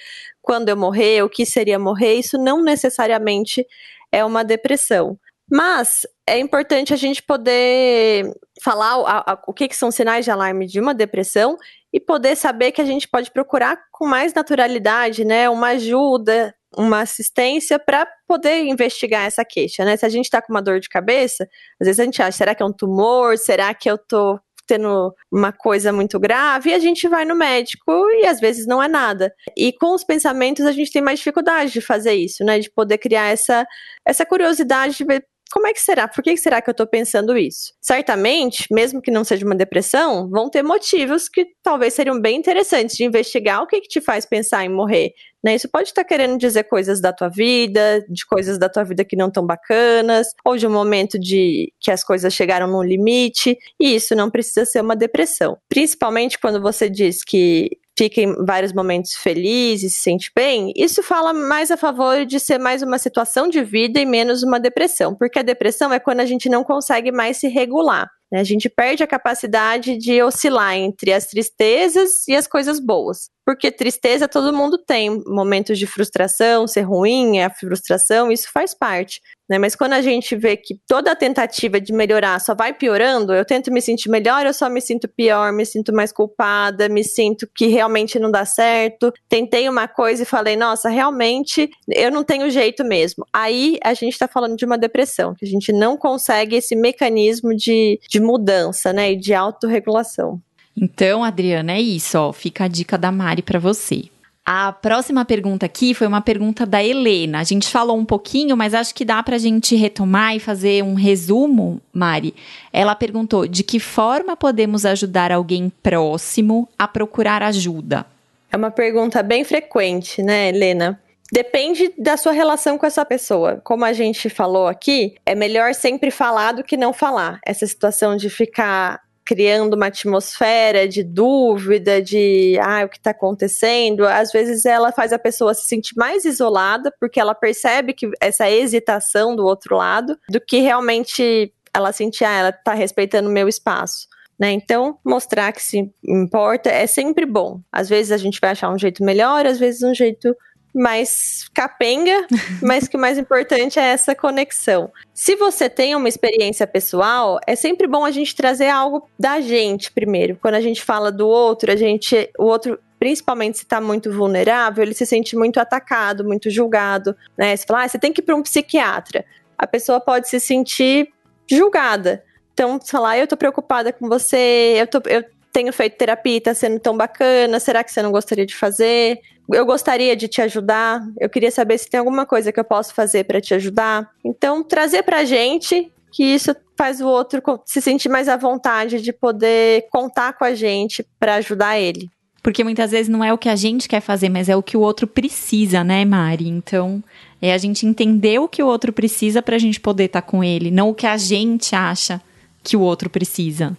quando 0.43 0.69
eu 0.69 0.77
morrer, 0.77 1.23
o 1.23 1.29
que 1.29 1.45
seria 1.45 1.79
morrer. 1.79 2.15
Isso 2.15 2.39
não 2.39 2.63
necessariamente 2.63 3.67
é 4.13 4.25
uma 4.25 4.45
depressão. 4.45 5.19
Mas 5.51 6.07
é 6.29 6.38
importante 6.38 6.93
a 6.93 6.97
gente 6.97 7.23
poder 7.23 8.33
falar 8.62 8.95
a, 9.07 9.33
a, 9.33 9.43
o 9.47 9.53
que, 9.53 9.69
que 9.69 9.77
são 9.77 9.91
sinais 9.91 10.25
de 10.25 10.31
alarme 10.31 10.67
de 10.67 10.81
uma 10.81 10.95
depressão 10.95 11.57
e 11.93 11.99
poder 11.99 12.37
saber 12.37 12.73
que 12.73 12.81
a 12.81 12.85
gente 12.85 13.09
pode 13.09 13.31
procurar 13.31 13.79
com 13.91 14.07
mais 14.07 14.35
naturalidade, 14.35 15.25
né, 15.25 15.49
uma 15.49 15.69
ajuda, 15.69 16.55
uma 16.77 17.01
assistência 17.01 17.79
para 17.79 18.07
poder 18.27 18.64
investigar 18.64 19.25
essa 19.25 19.45
queixa, 19.45 19.85
né? 19.85 19.97
Se 19.97 20.05
a 20.05 20.09
gente 20.09 20.27
está 20.27 20.43
com 20.43 20.53
uma 20.53 20.61
dor 20.61 20.81
de 20.81 20.88
cabeça, 20.88 21.49
às 21.81 21.87
vezes 21.87 21.99
a 21.99 22.05
gente 22.05 22.21
acha, 22.21 22.37
será 22.37 22.55
que 22.55 22.62
é 22.62 22.67
um 22.67 22.73
tumor? 22.73 23.38
Será 23.38 23.73
que 23.73 23.91
eu 23.91 23.97
tô 23.97 24.38
tendo 24.69 25.14
uma 25.33 25.51
coisa 25.51 25.93
muito 25.93 26.21
grave, 26.21 26.71
e 26.71 26.75
a 26.75 26.79
gente 26.79 27.09
vai 27.09 27.25
no 27.25 27.35
médico 27.35 27.91
e 28.21 28.27
às 28.27 28.38
vezes 28.38 28.67
não 28.67 28.83
é 28.83 28.87
nada. 28.87 29.35
E 29.57 29.73
com 29.73 29.95
os 29.95 30.05
pensamentos 30.05 30.67
a 30.67 30.73
gente 30.73 30.93
tem 30.93 31.01
mais 31.01 31.19
dificuldade 31.19 31.73
de 31.73 31.81
fazer 31.81 32.12
isso, 32.12 32.45
né? 32.45 32.59
De 32.59 32.71
poder 32.71 32.99
criar 32.99 33.29
essa, 33.29 33.67
essa 34.05 34.27
curiosidade 34.27 34.95
de 34.95 35.05
ver 35.05 35.25
como 35.51 35.67
é 35.67 35.73
que 35.73 35.81
será? 35.81 36.07
Por 36.07 36.23
que 36.23 36.37
será 36.37 36.61
que 36.61 36.69
eu 36.69 36.73
estou 36.73 36.87
pensando 36.87 37.37
isso? 37.37 37.73
Certamente, 37.81 38.67
mesmo 38.71 39.01
que 39.01 39.11
não 39.11 39.25
seja 39.25 39.45
uma 39.45 39.55
depressão, 39.55 40.29
vão 40.29 40.51
ter 40.51 40.63
motivos 40.63 41.29
que 41.29 41.47
talvez 41.63 41.95
seriam 41.95 42.21
bem 42.21 42.37
interessantes 42.37 42.97
de 42.97 43.05
investigar 43.05 43.63
o 43.63 43.67
que, 43.67 43.81
que 43.81 43.89
te 43.89 44.01
faz 44.01 44.27
pensar 44.27 44.65
em 44.65 44.69
morrer. 44.69 45.13
Né? 45.43 45.55
Isso 45.55 45.69
pode 45.69 45.89
estar 45.89 46.05
querendo 46.05 46.37
dizer 46.37 46.65
coisas 46.65 47.01
da 47.01 47.13
tua 47.13 47.29
vida, 47.29 48.05
de 48.09 48.27
coisas 48.27 48.59
da 48.59 48.69
tua 48.69 48.85
vida 48.85 49.05
que 49.05 49.17
não 49.17 49.29
estão 49.29 49.47
bacanas, 49.47 50.29
ou 50.45 50.57
de 50.57 50.67
um 50.67 50.71
momento 50.71 51.19
de 51.19 51.73
que 51.81 51.91
as 51.91 52.03
coisas 52.03 52.35
chegaram 52.35 52.67
num 52.67 52.83
limite, 52.83 53.57
e 53.81 53.95
isso 53.95 54.15
não 54.15 54.31
precisa 54.31 54.65
ser 54.65 54.81
uma 54.81 54.97
depressão. 54.97 55.57
Principalmente 55.69 56.39
quando 56.39 56.61
você 56.61 56.91
diz 56.91 57.23
que 57.23 57.71
fica 57.99 58.21
em 58.21 58.33
vários 58.45 58.73
momentos 58.73 59.15
feliz 59.15 59.83
e 59.83 59.91
se 59.91 59.99
sente 59.99 60.31
bem, 60.35 60.73
isso 60.77 61.03
fala 61.03 61.33
mais 61.33 61.73
a 61.73 61.77
favor 61.77 62.25
de 62.25 62.39
ser 62.39 62.57
mais 62.57 62.81
uma 62.81 62.97
situação 62.97 63.49
de 63.49 63.63
vida 63.65 63.99
e 63.99 64.07
menos 64.07 64.45
uma 64.45 64.61
depressão, 64.61 65.17
porque 65.17 65.41
a 65.41 65.43
depressão 65.43 65.93
é 65.93 65.99
quando 65.99 66.21
a 66.21 66.25
gente 66.25 66.49
não 66.49 66.63
consegue 66.63 67.11
mais 67.11 67.39
se 67.39 67.49
regular. 67.49 68.09
Né? 68.31 68.39
A 68.39 68.45
gente 68.45 68.69
perde 68.69 69.03
a 69.03 69.07
capacidade 69.07 69.97
de 69.97 70.23
oscilar 70.23 70.75
entre 70.75 71.13
as 71.13 71.27
tristezas 71.27 72.29
e 72.29 72.37
as 72.37 72.47
coisas 72.47 72.79
boas. 72.79 73.31
Porque 73.45 73.73
tristeza 73.73 74.29
todo 74.29 74.57
mundo 74.57 74.79
tem, 74.79 75.23
momentos 75.27 75.79
de 75.79 75.87
frustração, 75.87 76.69
ser 76.69 76.83
ruim, 76.83 77.39
é 77.39 77.47
a 77.47 77.51
frustração, 77.51 78.31
isso 78.31 78.49
faz 78.53 78.75
parte. 78.75 79.21
Né? 79.49 79.59
Mas 79.59 79.75
quando 79.75 79.95
a 79.95 80.03
gente 80.03 80.37
vê 80.37 80.57
que 80.57 80.79
toda 80.87 81.13
a 81.13 81.17
tentativa 81.17 81.81
de 81.81 81.93
melhorar 81.93 82.39
só 82.39 82.55
vai 82.55 82.73
piorando, 82.73 83.33
eu 83.33 83.45
tento 83.45 83.73
me 83.73 83.81
sentir 83.81 84.11
melhor, 84.11 84.45
eu 84.45 84.53
só 84.53 84.69
me 84.69 84.81
sinto 84.81 85.09
pior, 85.09 85.53
me 85.53 85.65
sinto 85.65 85.93
mais 85.93 86.13
culpada, 86.13 86.89
me 86.89 87.03
sinto 87.03 87.49
que 87.55 87.67
realmente 87.67 88.19
não 88.19 88.31
dá 88.31 88.45
certo. 88.45 89.13
Tentei 89.29 89.69
uma 89.69 89.89
coisa 89.89 90.23
e 90.23 90.27
falei, 90.27 90.57
nossa, 90.57 90.89
realmente 90.89 91.71
eu 91.89 92.11
não 92.11 92.23
tenho 92.23 92.51
jeito 92.51 92.85
mesmo. 92.85 93.25
Aí 93.33 93.79
a 93.83 93.95
gente 93.95 94.13
está 94.13 94.29
falando 94.29 94.57
de 94.57 94.65
uma 94.65 94.77
depressão, 94.77 95.35
que 95.35 95.47
a 95.47 95.49
gente 95.49 95.73
não 95.73 95.97
consegue 95.97 96.57
esse 96.57 96.77
mecanismo 96.77 97.55
de, 97.55 97.99
de 98.09 98.21
mudança, 98.21 98.93
né? 98.93 99.13
E 99.13 99.17
de 99.17 99.33
autorregulação. 99.33 100.41
Então, 100.77 101.25
Adriana, 101.25 101.73
é 101.73 101.81
isso, 101.81 102.19
ó. 102.19 102.33
Fica 102.33 102.65
a 102.65 102.69
dica 102.69 102.97
da 102.97 103.11
Mari 103.11 103.43
para 103.43 103.59
você. 103.59 104.05
A 104.51 104.73
próxima 104.73 105.27
pergunta 105.27 105.67
aqui 105.67 105.93
foi 105.93 106.07
uma 106.07 106.23
pergunta 106.23 106.65
da 106.65 106.83
Helena. 106.83 107.39
A 107.39 107.45
gente 107.45 107.69
falou 107.69 107.99
um 107.99 108.05
pouquinho, 108.07 108.57
mas 108.57 108.73
acho 108.73 108.95
que 108.95 109.05
dá 109.05 109.23
para 109.23 109.37
a 109.37 109.39
gente 109.39 109.77
retomar 109.77 110.35
e 110.35 110.41
fazer 110.41 110.83
um 110.83 110.95
resumo, 110.95 111.83
Mari. 111.93 112.35
Ela 112.73 112.95
perguntou: 112.95 113.47
de 113.47 113.63
que 113.63 113.79
forma 113.79 114.35
podemos 114.39 114.87
ajudar 114.87 115.31
alguém 115.31 115.71
próximo 115.83 116.67
a 116.79 116.89
procurar 116.89 117.43
ajuda? 117.43 118.07
É 118.51 118.57
uma 118.57 118.71
pergunta 118.71 119.23
bem 119.23 119.45
frequente, 119.45 120.23
né, 120.23 120.49
Helena? 120.49 120.99
Depende 121.31 121.93
da 121.99 122.17
sua 122.17 122.33
relação 122.33 122.79
com 122.79 122.87
essa 122.87 123.05
pessoa. 123.05 123.61
Como 123.63 123.85
a 123.85 123.93
gente 123.93 124.31
falou 124.31 124.67
aqui, 124.67 125.15
é 125.27 125.35
melhor 125.35 125.75
sempre 125.75 126.11
falar 126.11 126.53
do 126.53 126.65
que 126.65 126.75
não 126.75 126.95
falar. 126.95 127.39
Essa 127.45 127.67
situação 127.67 128.17
de 128.17 128.31
ficar 128.31 128.99
criando 129.29 129.75
uma 129.75 129.88
atmosfera 129.88 130.88
de 130.88 131.05
dúvida, 131.05 132.01
de 132.01 132.59
ah, 132.62 132.87
o 132.87 132.88
que 132.88 132.97
está 132.97 133.11
acontecendo, 133.11 134.07
às 134.07 134.33
vezes 134.33 134.64
ela 134.64 134.91
faz 134.91 135.12
a 135.12 135.19
pessoa 135.19 135.53
se 135.53 135.69
sentir 135.69 135.93
mais 135.99 136.25
isolada, 136.25 136.91
porque 136.99 137.21
ela 137.21 137.35
percebe 137.35 137.93
que 137.93 138.11
essa 138.23 138.49
hesitação 138.49 139.37
do 139.37 139.45
outro 139.45 139.77
lado, 139.77 140.19
do 140.31 140.41
que 140.41 140.61
realmente 140.61 141.53
ela 141.75 141.93
sentir, 141.93 142.25
ah, 142.25 142.38
ela 142.38 142.49
está 142.49 142.73
respeitando 142.73 143.29
o 143.29 143.33
meu 143.33 143.47
espaço. 143.47 144.09
Né? 144.38 144.53
Então, 144.53 144.99
mostrar 145.05 145.53
que 145.53 145.61
se 145.61 145.93
importa 146.03 146.71
é 146.71 146.87
sempre 146.87 147.27
bom. 147.27 147.61
Às 147.71 147.87
vezes 147.87 148.12
a 148.12 148.17
gente 148.17 148.41
vai 148.41 148.53
achar 148.53 148.71
um 148.71 148.79
jeito 148.79 149.05
melhor, 149.05 149.45
às 149.45 149.59
vezes 149.59 149.83
um 149.83 149.95
jeito 149.95 150.35
mais 150.79 151.49
capenga, 151.53 152.27
mas 152.62 152.88
que 152.88 152.97
o 152.97 153.01
mais 153.01 153.19
importante 153.19 153.79
é 153.79 153.85
essa 153.85 154.14
conexão. 154.14 154.91
Se 155.12 155.37
você 155.37 155.69
tem 155.69 155.95
uma 155.95 156.09
experiência 156.09 156.67
pessoal, 156.67 157.38
é 157.47 157.57
sempre 157.57 157.87
bom 157.87 158.05
a 158.05 158.11
gente 158.11 158.35
trazer 158.35 158.69
algo 158.69 159.09
da 159.19 159.41
gente 159.41 159.91
primeiro. 159.93 160.38
Quando 160.41 160.55
a 160.55 160.61
gente 160.61 160.83
fala 160.83 161.11
do 161.11 161.27
outro, 161.29 161.73
a 161.73 161.77
gente, 161.77 162.31
o 162.38 162.45
outro 162.45 162.79
principalmente 162.99 163.59
se 163.59 163.64
está 163.64 163.81
muito 163.81 164.12
vulnerável, 164.12 164.83
ele 164.83 164.95
se 164.95 165.07
sente 165.07 165.37
muito 165.37 165.61
atacado, 165.61 166.25
muito 166.25 166.51
julgado, 166.51 167.17
né? 167.37 167.57
Você 167.57 167.64
fala, 167.64 167.85
ah, 167.85 167.88
você 167.88 167.99
tem 167.99 168.12
que 168.12 168.21
ir 168.21 168.25
para 168.25 168.35
um 168.35 168.43
psiquiatra. 168.43 169.25
A 169.57 169.67
pessoa 169.67 170.01
pode 170.01 170.29
se 170.29 170.41
sentir 170.41 171.09
julgada. 171.49 172.25
Então, 172.53 172.79
sei 172.83 172.99
lá, 172.99 173.17
eu 173.17 173.27
tô 173.27 173.37
preocupada 173.37 173.93
com 173.93 174.09
você, 174.09 174.75
eu, 174.77 174.87
tô, 174.87 175.01
eu 175.09 175.25
tenho 175.59 175.73
feito 175.73 175.97
terapia, 175.97 176.40
tá 176.40 176.55
sendo 176.55 176.79
tão 176.79 176.97
bacana, 176.97 177.59
será 177.59 177.83
que 177.83 177.90
você 177.90 178.01
não 178.01 178.12
gostaria 178.12 178.47
de 178.47 178.55
fazer? 178.55 179.21
eu 179.51 179.64
gostaria 179.64 180.14
de 180.14 180.29
te 180.29 180.42
ajudar, 180.42 181.03
eu 181.18 181.29
queria 181.29 181.51
saber 181.51 181.79
se 181.79 181.88
tem 181.88 181.99
alguma 181.99 182.27
coisa 182.27 182.53
que 182.53 182.61
eu 182.61 182.64
posso 182.64 182.92
fazer 182.92 183.25
para 183.25 183.40
te 183.40 183.55
ajudar. 183.55 184.11
Então, 184.23 184.62
trazer 184.62 185.03
pra 185.03 185.25
gente 185.25 185.90
que 186.12 186.23
isso 186.23 186.55
faz 186.77 187.01
o 187.01 187.07
outro 187.07 187.42
se 187.64 187.81
sentir 187.81 188.11
mais 188.11 188.29
à 188.29 188.37
vontade 188.37 189.01
de 189.01 189.11
poder 189.11 189.87
contar 189.90 190.35
com 190.35 190.44
a 190.44 190.55
gente 190.55 191.05
para 191.18 191.37
ajudar 191.37 191.79
ele. 191.79 192.11
Porque 192.42 192.62
muitas 192.62 192.90
vezes 192.90 193.09
não 193.09 193.25
é 193.25 193.33
o 193.33 193.38
que 193.38 193.49
a 193.49 193.57
gente 193.57 193.88
quer 193.88 194.01
fazer, 194.01 194.29
mas 194.29 194.51
é 194.51 194.57
o 194.57 194.62
que 194.62 194.77
o 194.77 194.81
outro 194.81 195.07
precisa, 195.07 195.83
né, 195.83 196.05
Mari? 196.05 196.47
Então, 196.47 197.03
é 197.40 197.55
a 197.55 197.59
gente 197.59 197.87
entender 197.87 198.38
o 198.38 198.49
que 198.49 198.62
o 198.62 198.66
outro 198.66 198.92
precisa 198.92 199.40
para 199.40 199.57
a 199.57 199.59
gente 199.59 199.81
poder 199.81 200.05
estar 200.05 200.21
tá 200.21 200.29
com 200.29 200.44
ele, 200.44 200.71
não 200.71 200.90
o 200.90 200.94
que 200.94 201.07
a 201.07 201.16
gente 201.16 201.75
acha 201.75 202.21
que 202.62 202.77
o 202.77 202.81
outro 202.81 203.09
precisa. 203.09 203.75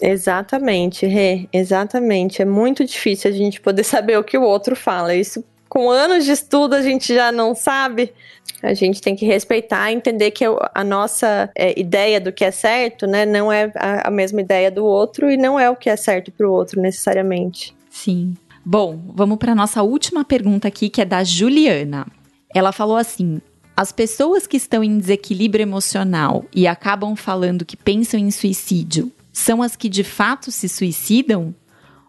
Exatamente, 0.00 1.06
Rê, 1.06 1.48
exatamente. 1.52 2.40
É 2.40 2.44
muito 2.44 2.84
difícil 2.84 3.30
a 3.30 3.34
gente 3.34 3.60
poder 3.60 3.84
saber 3.84 4.18
o 4.18 4.24
que 4.24 4.38
o 4.38 4.42
outro 4.42 4.74
fala. 4.74 5.14
Isso, 5.14 5.44
com 5.68 5.90
anos 5.90 6.24
de 6.24 6.32
estudo, 6.32 6.74
a 6.74 6.82
gente 6.82 7.14
já 7.14 7.30
não 7.30 7.54
sabe. 7.54 8.12
A 8.62 8.74
gente 8.74 9.00
tem 9.00 9.14
que 9.14 9.24
respeitar 9.24 9.90
e 9.90 9.94
entender 9.94 10.30
que 10.32 10.44
a 10.74 10.84
nossa 10.84 11.50
é, 11.54 11.78
ideia 11.78 12.20
do 12.20 12.32
que 12.32 12.44
é 12.44 12.50
certo, 12.50 13.06
né, 13.06 13.24
não 13.24 13.50
é 13.50 13.72
a, 13.74 14.08
a 14.08 14.10
mesma 14.10 14.40
ideia 14.40 14.70
do 14.70 14.84
outro 14.84 15.30
e 15.30 15.36
não 15.36 15.58
é 15.58 15.70
o 15.70 15.76
que 15.76 15.88
é 15.88 15.96
certo 15.96 16.32
para 16.32 16.46
o 16.46 16.52
outro 16.52 16.80
necessariamente. 16.80 17.74
Sim. 17.88 18.34
Bom, 18.64 19.00
vamos 19.14 19.38
para 19.38 19.54
nossa 19.54 19.82
última 19.82 20.24
pergunta 20.24 20.68
aqui, 20.68 20.90
que 20.90 21.00
é 21.00 21.04
da 21.04 21.24
Juliana. 21.24 22.06
Ela 22.54 22.72
falou 22.72 22.96
assim: 22.96 23.40
as 23.74 23.92
pessoas 23.92 24.46
que 24.46 24.58
estão 24.58 24.84
em 24.84 24.98
desequilíbrio 24.98 25.62
emocional 25.62 26.44
e 26.54 26.66
acabam 26.66 27.16
falando 27.16 27.64
que 27.64 27.76
pensam 27.76 28.20
em 28.20 28.30
suicídio 28.30 29.10
são 29.32 29.62
as 29.62 29.76
que 29.76 29.88
de 29.88 30.04
fato 30.04 30.50
se 30.50 30.68
suicidam? 30.68 31.54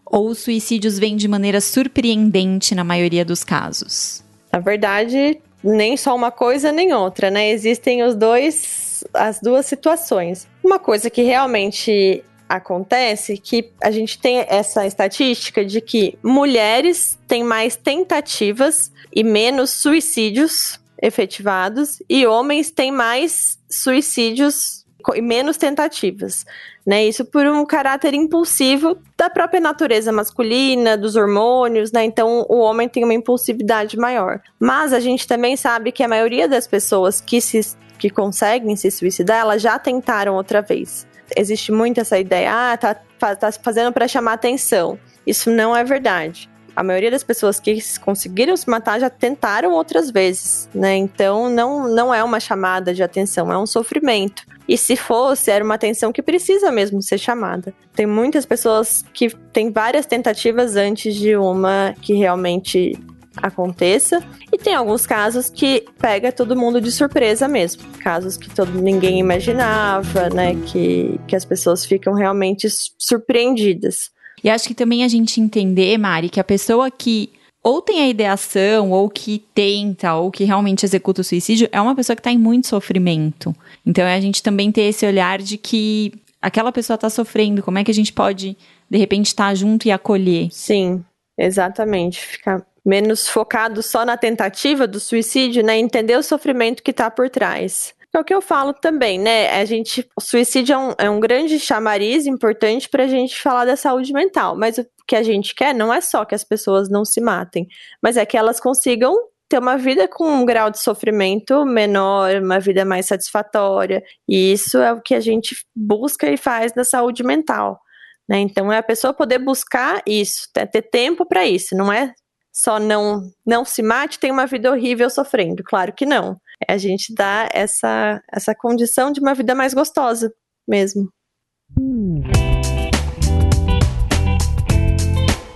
Ou 0.04 0.28
os 0.28 0.40
suicídios 0.40 0.98
vêm 0.98 1.16
de 1.16 1.26
maneira 1.26 1.60
surpreendente 1.60 2.74
na 2.74 2.84
maioria 2.84 3.24
dos 3.24 3.42
casos? 3.42 4.22
Na 4.52 4.58
verdade, 4.58 5.40
nem 5.64 5.96
só 5.96 6.14
uma 6.14 6.30
coisa 6.30 6.70
nem 6.70 6.92
outra, 6.92 7.30
né? 7.30 7.50
Existem 7.50 8.02
os 8.02 8.14
dois, 8.14 9.04
as 9.14 9.40
duas 9.40 9.64
situações. 9.64 10.46
Uma 10.62 10.78
coisa 10.78 11.08
que 11.08 11.22
realmente 11.22 12.22
acontece 12.48 13.38
que 13.38 13.70
a 13.82 13.90
gente 13.90 14.18
tem 14.18 14.44
essa 14.46 14.86
estatística 14.86 15.64
de 15.64 15.80
que 15.80 16.18
mulheres 16.22 17.18
têm 17.26 17.42
mais 17.42 17.76
tentativas 17.76 18.92
e 19.14 19.24
menos 19.24 19.70
suicídios 19.70 20.78
efetivados 21.00 22.02
e 22.08 22.26
homens 22.26 22.70
têm 22.70 22.92
mais 22.92 23.58
suicídios 23.70 24.81
e 25.14 25.22
menos 25.22 25.56
tentativas 25.56 26.44
né? 26.86 27.04
Isso 27.04 27.24
por 27.24 27.46
um 27.46 27.64
caráter 27.64 28.12
impulsivo 28.12 28.98
da 29.16 29.30
própria 29.30 29.60
natureza 29.60 30.12
masculina, 30.12 30.96
dos 30.96 31.16
hormônios, 31.16 31.92
né? 31.92 32.04
Então 32.04 32.44
o 32.48 32.58
homem 32.58 32.88
tem 32.88 33.04
uma 33.04 33.14
impulsividade 33.14 33.96
maior. 33.96 34.40
Mas 34.58 34.92
a 34.92 35.00
gente 35.00 35.26
também 35.26 35.56
sabe 35.56 35.92
que 35.92 36.02
a 36.02 36.08
maioria 36.08 36.48
das 36.48 36.66
pessoas 36.66 37.20
que 37.20 37.40
se 37.40 37.60
que 37.98 38.10
conseguem 38.10 38.74
se 38.74 38.90
suicidar, 38.90 39.38
elas 39.38 39.62
já 39.62 39.78
tentaram 39.78 40.34
outra 40.34 40.60
vez. 40.60 41.06
existe 41.36 41.70
muito 41.70 42.00
essa 42.00 42.18
ideia, 42.18 42.72
ah, 42.72 42.76
tá, 42.76 42.94
tá 43.36 43.52
fazendo 43.52 43.92
para 43.92 44.08
chamar 44.08 44.32
atenção. 44.32 44.98
Isso 45.24 45.52
não 45.52 45.74
é 45.74 45.84
verdade. 45.84 46.50
A 46.74 46.82
maioria 46.82 47.10
das 47.10 47.22
pessoas 47.22 47.60
que 47.60 47.78
conseguiram 48.00 48.56
se 48.56 48.68
matar 48.68 48.98
já 48.98 49.10
tentaram 49.10 49.72
outras 49.72 50.10
vezes, 50.10 50.68
né? 50.74 50.96
Então 50.96 51.50
não, 51.50 51.88
não 51.88 52.14
é 52.14 52.22
uma 52.24 52.40
chamada 52.40 52.94
de 52.94 53.02
atenção, 53.02 53.52
é 53.52 53.58
um 53.58 53.66
sofrimento. 53.66 54.44
E 54.66 54.78
se 54.78 54.96
fosse, 54.96 55.50
era 55.50 55.64
uma 55.64 55.74
atenção 55.74 56.12
que 56.12 56.22
precisa 56.22 56.70
mesmo 56.70 57.02
ser 57.02 57.18
chamada. 57.18 57.74
Tem 57.94 58.06
muitas 58.06 58.46
pessoas 58.46 59.04
que 59.12 59.28
têm 59.52 59.70
várias 59.70 60.06
tentativas 60.06 60.76
antes 60.76 61.14
de 61.14 61.36
uma 61.36 61.94
que 62.00 62.14
realmente 62.14 62.98
aconteça. 63.36 64.22
E 64.52 64.58
tem 64.58 64.74
alguns 64.74 65.06
casos 65.06 65.48
que 65.48 65.84
pega 65.98 66.32
todo 66.32 66.56
mundo 66.56 66.80
de 66.80 66.90
surpresa 66.92 67.48
mesmo. 67.48 67.82
Casos 67.98 68.36
que 68.36 68.50
todo, 68.50 68.72
ninguém 68.72 69.18
imaginava, 69.18 70.28
né? 70.30 70.54
Que, 70.66 71.18
que 71.26 71.36
as 71.36 71.44
pessoas 71.44 71.84
ficam 71.84 72.12
realmente 72.14 72.68
surpreendidas. 72.98 74.10
E 74.42 74.50
acho 74.50 74.66
que 74.66 74.74
também 74.74 75.04
a 75.04 75.08
gente 75.08 75.40
entender, 75.40 75.96
Mari, 75.98 76.28
que 76.28 76.40
a 76.40 76.44
pessoa 76.44 76.90
que 76.90 77.30
ou 77.62 77.80
tem 77.80 78.02
a 78.02 78.08
ideação, 78.08 78.90
ou 78.90 79.08
que 79.08 79.38
tenta, 79.54 80.14
ou 80.14 80.32
que 80.32 80.42
realmente 80.42 80.84
executa 80.84 81.20
o 81.20 81.24
suicídio, 81.24 81.68
é 81.70 81.80
uma 81.80 81.94
pessoa 81.94 82.16
que 82.16 82.20
está 82.20 82.32
em 82.32 82.38
muito 82.38 82.66
sofrimento. 82.66 83.54
Então 83.86 84.04
é 84.04 84.16
a 84.16 84.20
gente 84.20 84.42
também 84.42 84.72
ter 84.72 84.82
esse 84.82 85.06
olhar 85.06 85.38
de 85.38 85.56
que 85.56 86.12
aquela 86.40 86.72
pessoa 86.72 86.96
está 86.96 87.08
sofrendo, 87.08 87.62
como 87.62 87.78
é 87.78 87.84
que 87.84 87.90
a 87.90 87.94
gente 87.94 88.12
pode, 88.12 88.56
de 88.90 88.98
repente, 88.98 89.26
estar 89.26 89.50
tá 89.50 89.54
junto 89.54 89.86
e 89.86 89.92
acolher? 89.92 90.48
Sim, 90.50 91.04
exatamente. 91.38 92.20
Ficar 92.20 92.66
menos 92.84 93.28
focado 93.28 93.80
só 93.80 94.04
na 94.04 94.16
tentativa 94.16 94.88
do 94.88 94.98
suicídio, 94.98 95.62
né? 95.62 95.78
Entender 95.78 96.18
o 96.18 96.22
sofrimento 96.22 96.82
que 96.82 96.90
está 96.90 97.08
por 97.08 97.30
trás. 97.30 97.94
É 98.14 98.18
o 98.18 98.24
que 98.24 98.34
eu 98.34 98.42
falo 98.42 98.74
também, 98.74 99.18
né? 99.18 99.50
A 99.58 99.64
gente, 99.64 100.06
o 100.14 100.20
suicídio 100.20 100.74
é 100.74 100.78
um, 100.78 100.94
é 100.98 101.10
um 101.10 101.18
grande 101.18 101.58
chamariz 101.58 102.26
importante 102.26 102.88
para 102.88 103.04
a 103.04 103.06
gente 103.06 103.40
falar 103.40 103.64
da 103.64 103.74
saúde 103.74 104.12
mental, 104.12 104.54
mas 104.54 104.76
o 104.76 104.86
que 105.06 105.16
a 105.16 105.22
gente 105.22 105.54
quer 105.54 105.74
não 105.74 105.92
é 105.92 106.00
só 106.00 106.24
que 106.24 106.34
as 106.34 106.44
pessoas 106.44 106.90
não 106.90 107.06
se 107.06 107.22
matem, 107.22 107.66
mas 108.02 108.18
é 108.18 108.26
que 108.26 108.36
elas 108.36 108.60
consigam 108.60 109.16
ter 109.48 109.58
uma 109.58 109.78
vida 109.78 110.06
com 110.08 110.26
um 110.26 110.44
grau 110.44 110.70
de 110.70 110.78
sofrimento 110.78 111.64
menor, 111.64 112.36
uma 112.36 112.60
vida 112.60 112.84
mais 112.84 113.06
satisfatória. 113.06 114.02
E 114.28 114.52
isso 114.52 114.78
é 114.78 114.92
o 114.92 115.00
que 115.00 115.14
a 115.14 115.20
gente 115.20 115.56
busca 115.74 116.30
e 116.30 116.36
faz 116.36 116.74
na 116.74 116.84
saúde 116.84 117.22
mental. 117.22 117.80
Né? 118.28 118.40
Então 118.40 118.72
é 118.72 118.78
a 118.78 118.82
pessoa 118.82 119.12
poder 119.12 119.38
buscar 119.38 120.02
isso, 120.06 120.48
ter 120.52 120.82
tempo 120.82 121.26
para 121.26 121.46
isso, 121.46 121.74
não 121.74 121.92
é 121.92 122.14
só 122.52 122.78
não 122.78 123.22
não 123.46 123.64
se 123.64 123.82
mate, 123.82 124.18
tem 124.18 124.30
uma 124.30 124.46
vida 124.46 124.70
horrível 124.70 125.08
sofrendo. 125.08 125.62
Claro 125.64 125.92
que 125.92 126.04
não. 126.04 126.38
É 126.68 126.74
a 126.74 126.78
gente 126.78 127.14
dá 127.14 127.48
essa, 127.52 128.22
essa 128.32 128.54
condição 128.54 129.12
de 129.12 129.20
uma 129.20 129.34
vida 129.34 129.54
mais 129.54 129.74
gostosa 129.74 130.32
mesmo. 130.68 131.08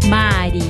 Mari, 0.08 0.60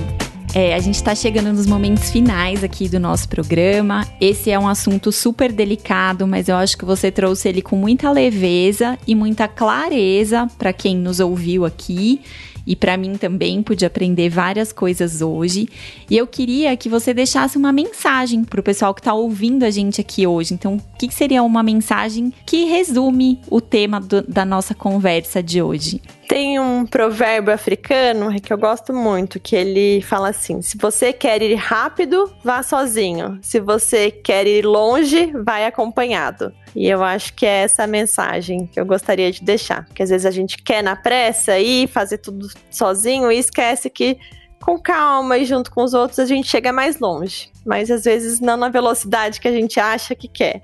é, 0.55 0.75
a 0.75 0.79
gente 0.79 0.95
está 0.95 1.15
chegando 1.15 1.53
nos 1.53 1.67
momentos 1.67 2.11
finais 2.11 2.65
aqui 2.65 2.89
do 2.89 2.99
nosso 2.99 3.29
programa. 3.29 4.07
Esse 4.21 4.51
é 4.51 4.59
um 4.59 4.67
assunto 4.67 5.13
super 5.13 5.53
delicado, 5.53 6.27
mas 6.27 6.49
eu 6.49 6.57
acho 6.57 6.77
que 6.77 6.85
você 6.85 7.11
trouxe 7.11 7.49
ele 7.49 7.63
com 7.63 7.77
muita 7.77 8.11
leveza 8.11 8.99
e 9.07 9.15
muita 9.15 9.47
clareza 9.47 10.49
para 10.59 10.73
quem 10.73 10.97
nos 10.97 11.21
ouviu 11.21 11.65
aqui 11.65 12.23
e 12.67 12.75
para 12.75 12.97
mim 12.97 13.17
também 13.17 13.63
pude 13.63 13.87
aprender 13.87 14.29
várias 14.29 14.73
coisas 14.73 15.23
hoje. 15.23 15.69
E 16.11 16.17
eu 16.17 16.27
queria 16.27 16.77
que 16.77 16.89
você 16.89 17.15
deixasse 17.15 17.57
uma 17.57 17.73
mensagem 17.73 18.43
para 18.45 18.61
o 18.61 18.63
pessoal 18.63 18.93
que 18.93 19.01
está 19.01 19.15
ouvindo 19.15 19.65
a 19.65 19.71
gente 19.71 20.01
aqui 20.01 20.27
hoje. 20.27 20.55
Então, 20.55 20.77
o 20.77 20.99
que 20.99 21.13
seria 21.15 21.43
uma 21.43 21.63
mensagem 21.63 22.33
que 22.45 22.65
resume 22.65 23.41
o 23.49 23.61
tema 23.61 24.01
do, 24.01 24.23
da 24.23 24.45
nossa 24.45 24.75
conversa 24.75 25.43
de 25.43 25.63
hoje? 25.63 26.01
Tem 26.37 26.61
um 26.61 26.85
provérbio 26.85 27.51
africano 27.51 28.39
que 28.43 28.53
eu 28.53 28.59
gosto 28.59 28.93
muito, 28.93 29.41
que 29.41 29.57
ele 29.57 30.03
fala 30.03 30.29
assim: 30.29 30.61
se 30.61 30.77
você 30.77 31.11
quer 31.11 31.41
ir 31.41 31.55
rápido, 31.55 32.31
vá 32.45 32.63
sozinho. 32.63 33.39
Se 33.41 33.59
você 33.59 34.11
quer 34.11 34.47
ir 34.47 34.67
longe, 34.67 35.33
vai 35.33 35.65
acompanhado. 35.65 36.53
E 36.75 36.91
eu 36.91 37.03
acho 37.03 37.33
que 37.33 37.47
é 37.47 37.63
essa 37.63 37.85
a 37.85 37.87
mensagem 37.87 38.67
que 38.67 38.79
eu 38.79 38.85
gostaria 38.85 39.33
de 39.33 39.43
deixar. 39.43 39.87
Porque 39.87 40.03
às 40.03 40.11
vezes 40.11 40.27
a 40.27 40.31
gente 40.31 40.63
quer 40.63 40.83
na 40.83 40.95
pressa 40.95 41.59
ir 41.59 41.89
fazer 41.89 42.19
tudo 42.19 42.49
sozinho 42.71 43.33
e 43.33 43.39
esquece 43.39 43.89
que 43.89 44.19
com 44.61 44.79
calma 44.79 45.39
e 45.39 45.47
junto 45.47 45.71
com 45.71 45.83
os 45.83 45.95
outros 45.95 46.19
a 46.19 46.27
gente 46.27 46.49
chega 46.49 46.71
mais 46.71 47.01
longe. 47.01 47.51
Mas 47.65 47.91
às 47.91 48.05
vezes 48.05 48.41
não 48.41 48.59
na 48.59 48.69
velocidade 48.69 49.41
que 49.41 49.49
a 49.49 49.53
gente 49.53 49.81
acha 49.81 50.15
que 50.15 50.29
quer. 50.29 50.61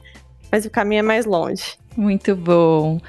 Mas 0.50 0.66
o 0.66 0.70
caminho 0.70 0.98
é 0.98 1.02
mais 1.02 1.24
longe. 1.24 1.78
Muito 1.96 2.36
bom. 2.36 3.00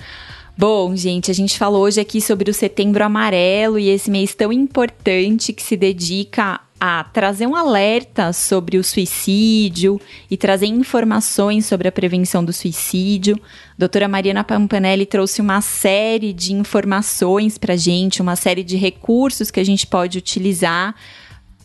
Bom, 0.55 0.95
gente, 0.95 1.31
a 1.31 1.33
gente 1.33 1.57
falou 1.57 1.81
hoje 1.81 1.99
aqui 1.99 2.21
sobre 2.21 2.51
o 2.51 2.53
Setembro 2.53 3.03
Amarelo 3.03 3.79
e 3.79 3.89
esse 3.89 4.11
mês 4.11 4.35
tão 4.35 4.53
importante 4.53 5.51
que 5.51 5.63
se 5.63 5.75
dedica 5.75 6.61
a 6.79 7.03
trazer 7.05 7.47
um 7.47 7.55
alerta 7.55 8.31
sobre 8.31 8.77
o 8.77 8.83
suicídio 8.83 9.99
e 10.29 10.37
trazer 10.37 10.67
informações 10.67 11.65
sobre 11.65 11.87
a 11.87 11.91
prevenção 11.91 12.45
do 12.45 12.53
suicídio. 12.53 13.39
Doutora 13.77 14.07
Mariana 14.07 14.43
Pampanelli 14.43 15.07
trouxe 15.07 15.41
uma 15.41 15.59
série 15.59 16.31
de 16.31 16.53
informações 16.53 17.57
para 17.57 17.75
gente, 17.75 18.21
uma 18.21 18.35
série 18.35 18.63
de 18.63 18.77
recursos 18.77 19.49
que 19.49 19.59
a 19.59 19.65
gente 19.65 19.87
pode 19.87 20.19
utilizar 20.19 20.93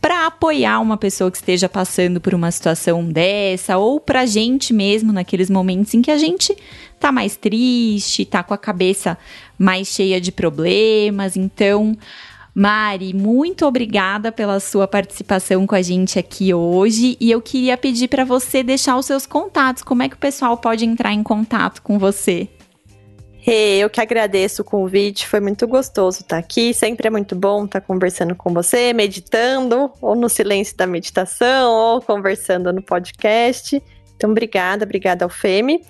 para 0.01 0.27
apoiar 0.27 0.81
uma 0.81 0.97
pessoa 0.97 1.31
que 1.31 1.37
esteja 1.37 1.69
passando 1.69 2.21
por 2.21 2.35
uma 2.35 2.51
situação 2.51 3.05
dessa 3.05 3.79
ou 3.79 4.01
para 4.01 4.21
a 4.21 4.27
gente 4.27 4.73
mesmo 4.73 5.13
naqueles 5.13 5.51
momentos 5.51 5.95
em 5.95 6.03
que 6.03 6.11
a 6.11 6.19
gente 6.19 6.57
tá 6.99 7.11
mais 7.13 7.37
triste, 7.37 8.25
tá 8.25 8.43
com 8.43 8.55
a 8.55 8.59
cabeça 8.59 9.19
mais 9.59 9.89
cheia 9.89 10.21
de 10.21 10.31
problemas. 10.31 11.37
Então, 11.37 11.97
Mari, 12.55 13.15
muito 13.15 13.65
obrigada 13.67 14.33
pela 14.33 14.59
sua 14.61 14.89
participação 14.89 15.67
com 15.67 15.75
a 15.75 15.83
gente 15.83 16.19
aqui 16.19 16.53
hoje 16.53 17.17
e 17.21 17.31
eu 17.31 17.41
queria 17.41 17.77
pedir 17.77 18.09
para 18.09 18.25
você 18.25 18.63
deixar 18.63 18.97
os 18.97 19.07
seus 19.07 19.27
contatos. 19.27 19.83
Como 19.83 20.03
é 20.03 20.09
que 20.09 20.17
o 20.17 20.19
pessoal 20.19 20.57
pode 20.57 20.85
entrar 20.85 21.13
em 21.13 21.23
contato 21.23 21.83
com 21.83 21.99
você? 21.99 22.49
Eu 23.51 23.89
que 23.89 24.01
agradeço 24.01 24.61
o 24.61 24.65
convite, 24.65 25.27
foi 25.27 25.41
muito 25.41 25.67
gostoso 25.67 26.21
estar 26.21 26.37
aqui. 26.37 26.75
Sempre 26.75 27.09
é 27.09 27.11
muito 27.11 27.35
bom 27.35 27.65
estar 27.65 27.81
conversando 27.81 28.35
com 28.35 28.53
você, 28.53 28.93
meditando, 28.93 29.91
ou 30.03 30.15
no 30.15 30.29
silêncio 30.29 30.77
da 30.77 30.87
meditação, 30.87 31.73
ou 31.73 32.03
conversando 32.03 32.71
no 32.73 32.83
podcast. 32.83 33.83
Então, 34.15 34.31
obrigada, 34.31 34.85
obrigada 34.85 35.25
ao 35.25 35.31
Femi. 35.31 35.83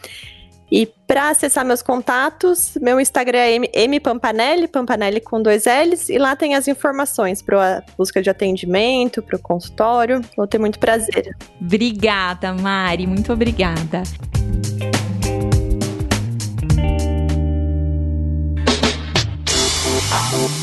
E 0.70 0.86
para 1.06 1.30
acessar 1.30 1.64
meus 1.64 1.82
contatos, 1.82 2.76
meu 2.80 3.00
Instagram 3.00 3.64
é 3.72 3.88
mpampanelli, 3.88 4.68
Pampanelli 4.68 5.20
com 5.20 5.42
dois 5.42 5.64
L's, 5.64 6.10
e 6.10 6.18
lá 6.18 6.36
tem 6.36 6.54
as 6.54 6.68
informações 6.68 7.40
para 7.40 7.82
busca 7.96 8.22
de 8.22 8.28
atendimento, 8.28 9.22
para 9.22 9.36
o 9.36 9.38
consultório. 9.38 10.20
Vou 10.36 10.46
ter 10.46 10.58
muito 10.58 10.78
prazer. 10.78 11.34
Obrigada, 11.60 12.52
Mari, 12.52 13.06
muito 13.06 13.32
obrigada. 13.32 14.02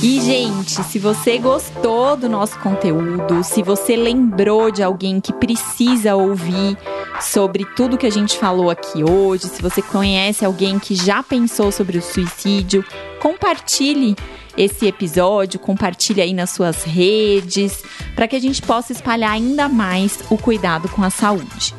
E, 0.01 0.21
gente, 0.21 0.83
se 0.83 0.99
você 0.99 1.37
gostou 1.37 2.15
do 2.15 2.29
nosso 2.29 2.59
conteúdo, 2.59 3.43
se 3.43 3.63
você 3.63 3.95
lembrou 3.95 4.71
de 4.71 4.83
alguém 4.83 5.19
que 5.19 5.33
precisa 5.33 6.15
ouvir 6.15 6.77
sobre 7.19 7.65
tudo 7.75 7.97
que 7.97 8.05
a 8.05 8.11
gente 8.11 8.37
falou 8.37 8.69
aqui 8.69 9.03
hoje, 9.03 9.47
se 9.47 9.61
você 9.61 9.81
conhece 9.81 10.45
alguém 10.45 10.77
que 10.79 10.95
já 10.95 11.23
pensou 11.23 11.71
sobre 11.71 11.97
o 11.97 12.01
suicídio, 12.01 12.85
compartilhe 13.19 14.15
esse 14.55 14.85
episódio, 14.85 15.59
compartilhe 15.59 16.21
aí 16.21 16.33
nas 16.33 16.51
suas 16.51 16.83
redes, 16.83 17.83
para 18.15 18.27
que 18.27 18.35
a 18.35 18.41
gente 18.41 18.61
possa 18.61 18.91
espalhar 18.91 19.31
ainda 19.31 19.67
mais 19.67 20.19
o 20.29 20.37
cuidado 20.37 20.87
com 20.87 21.03
a 21.03 21.09
saúde. 21.09 21.73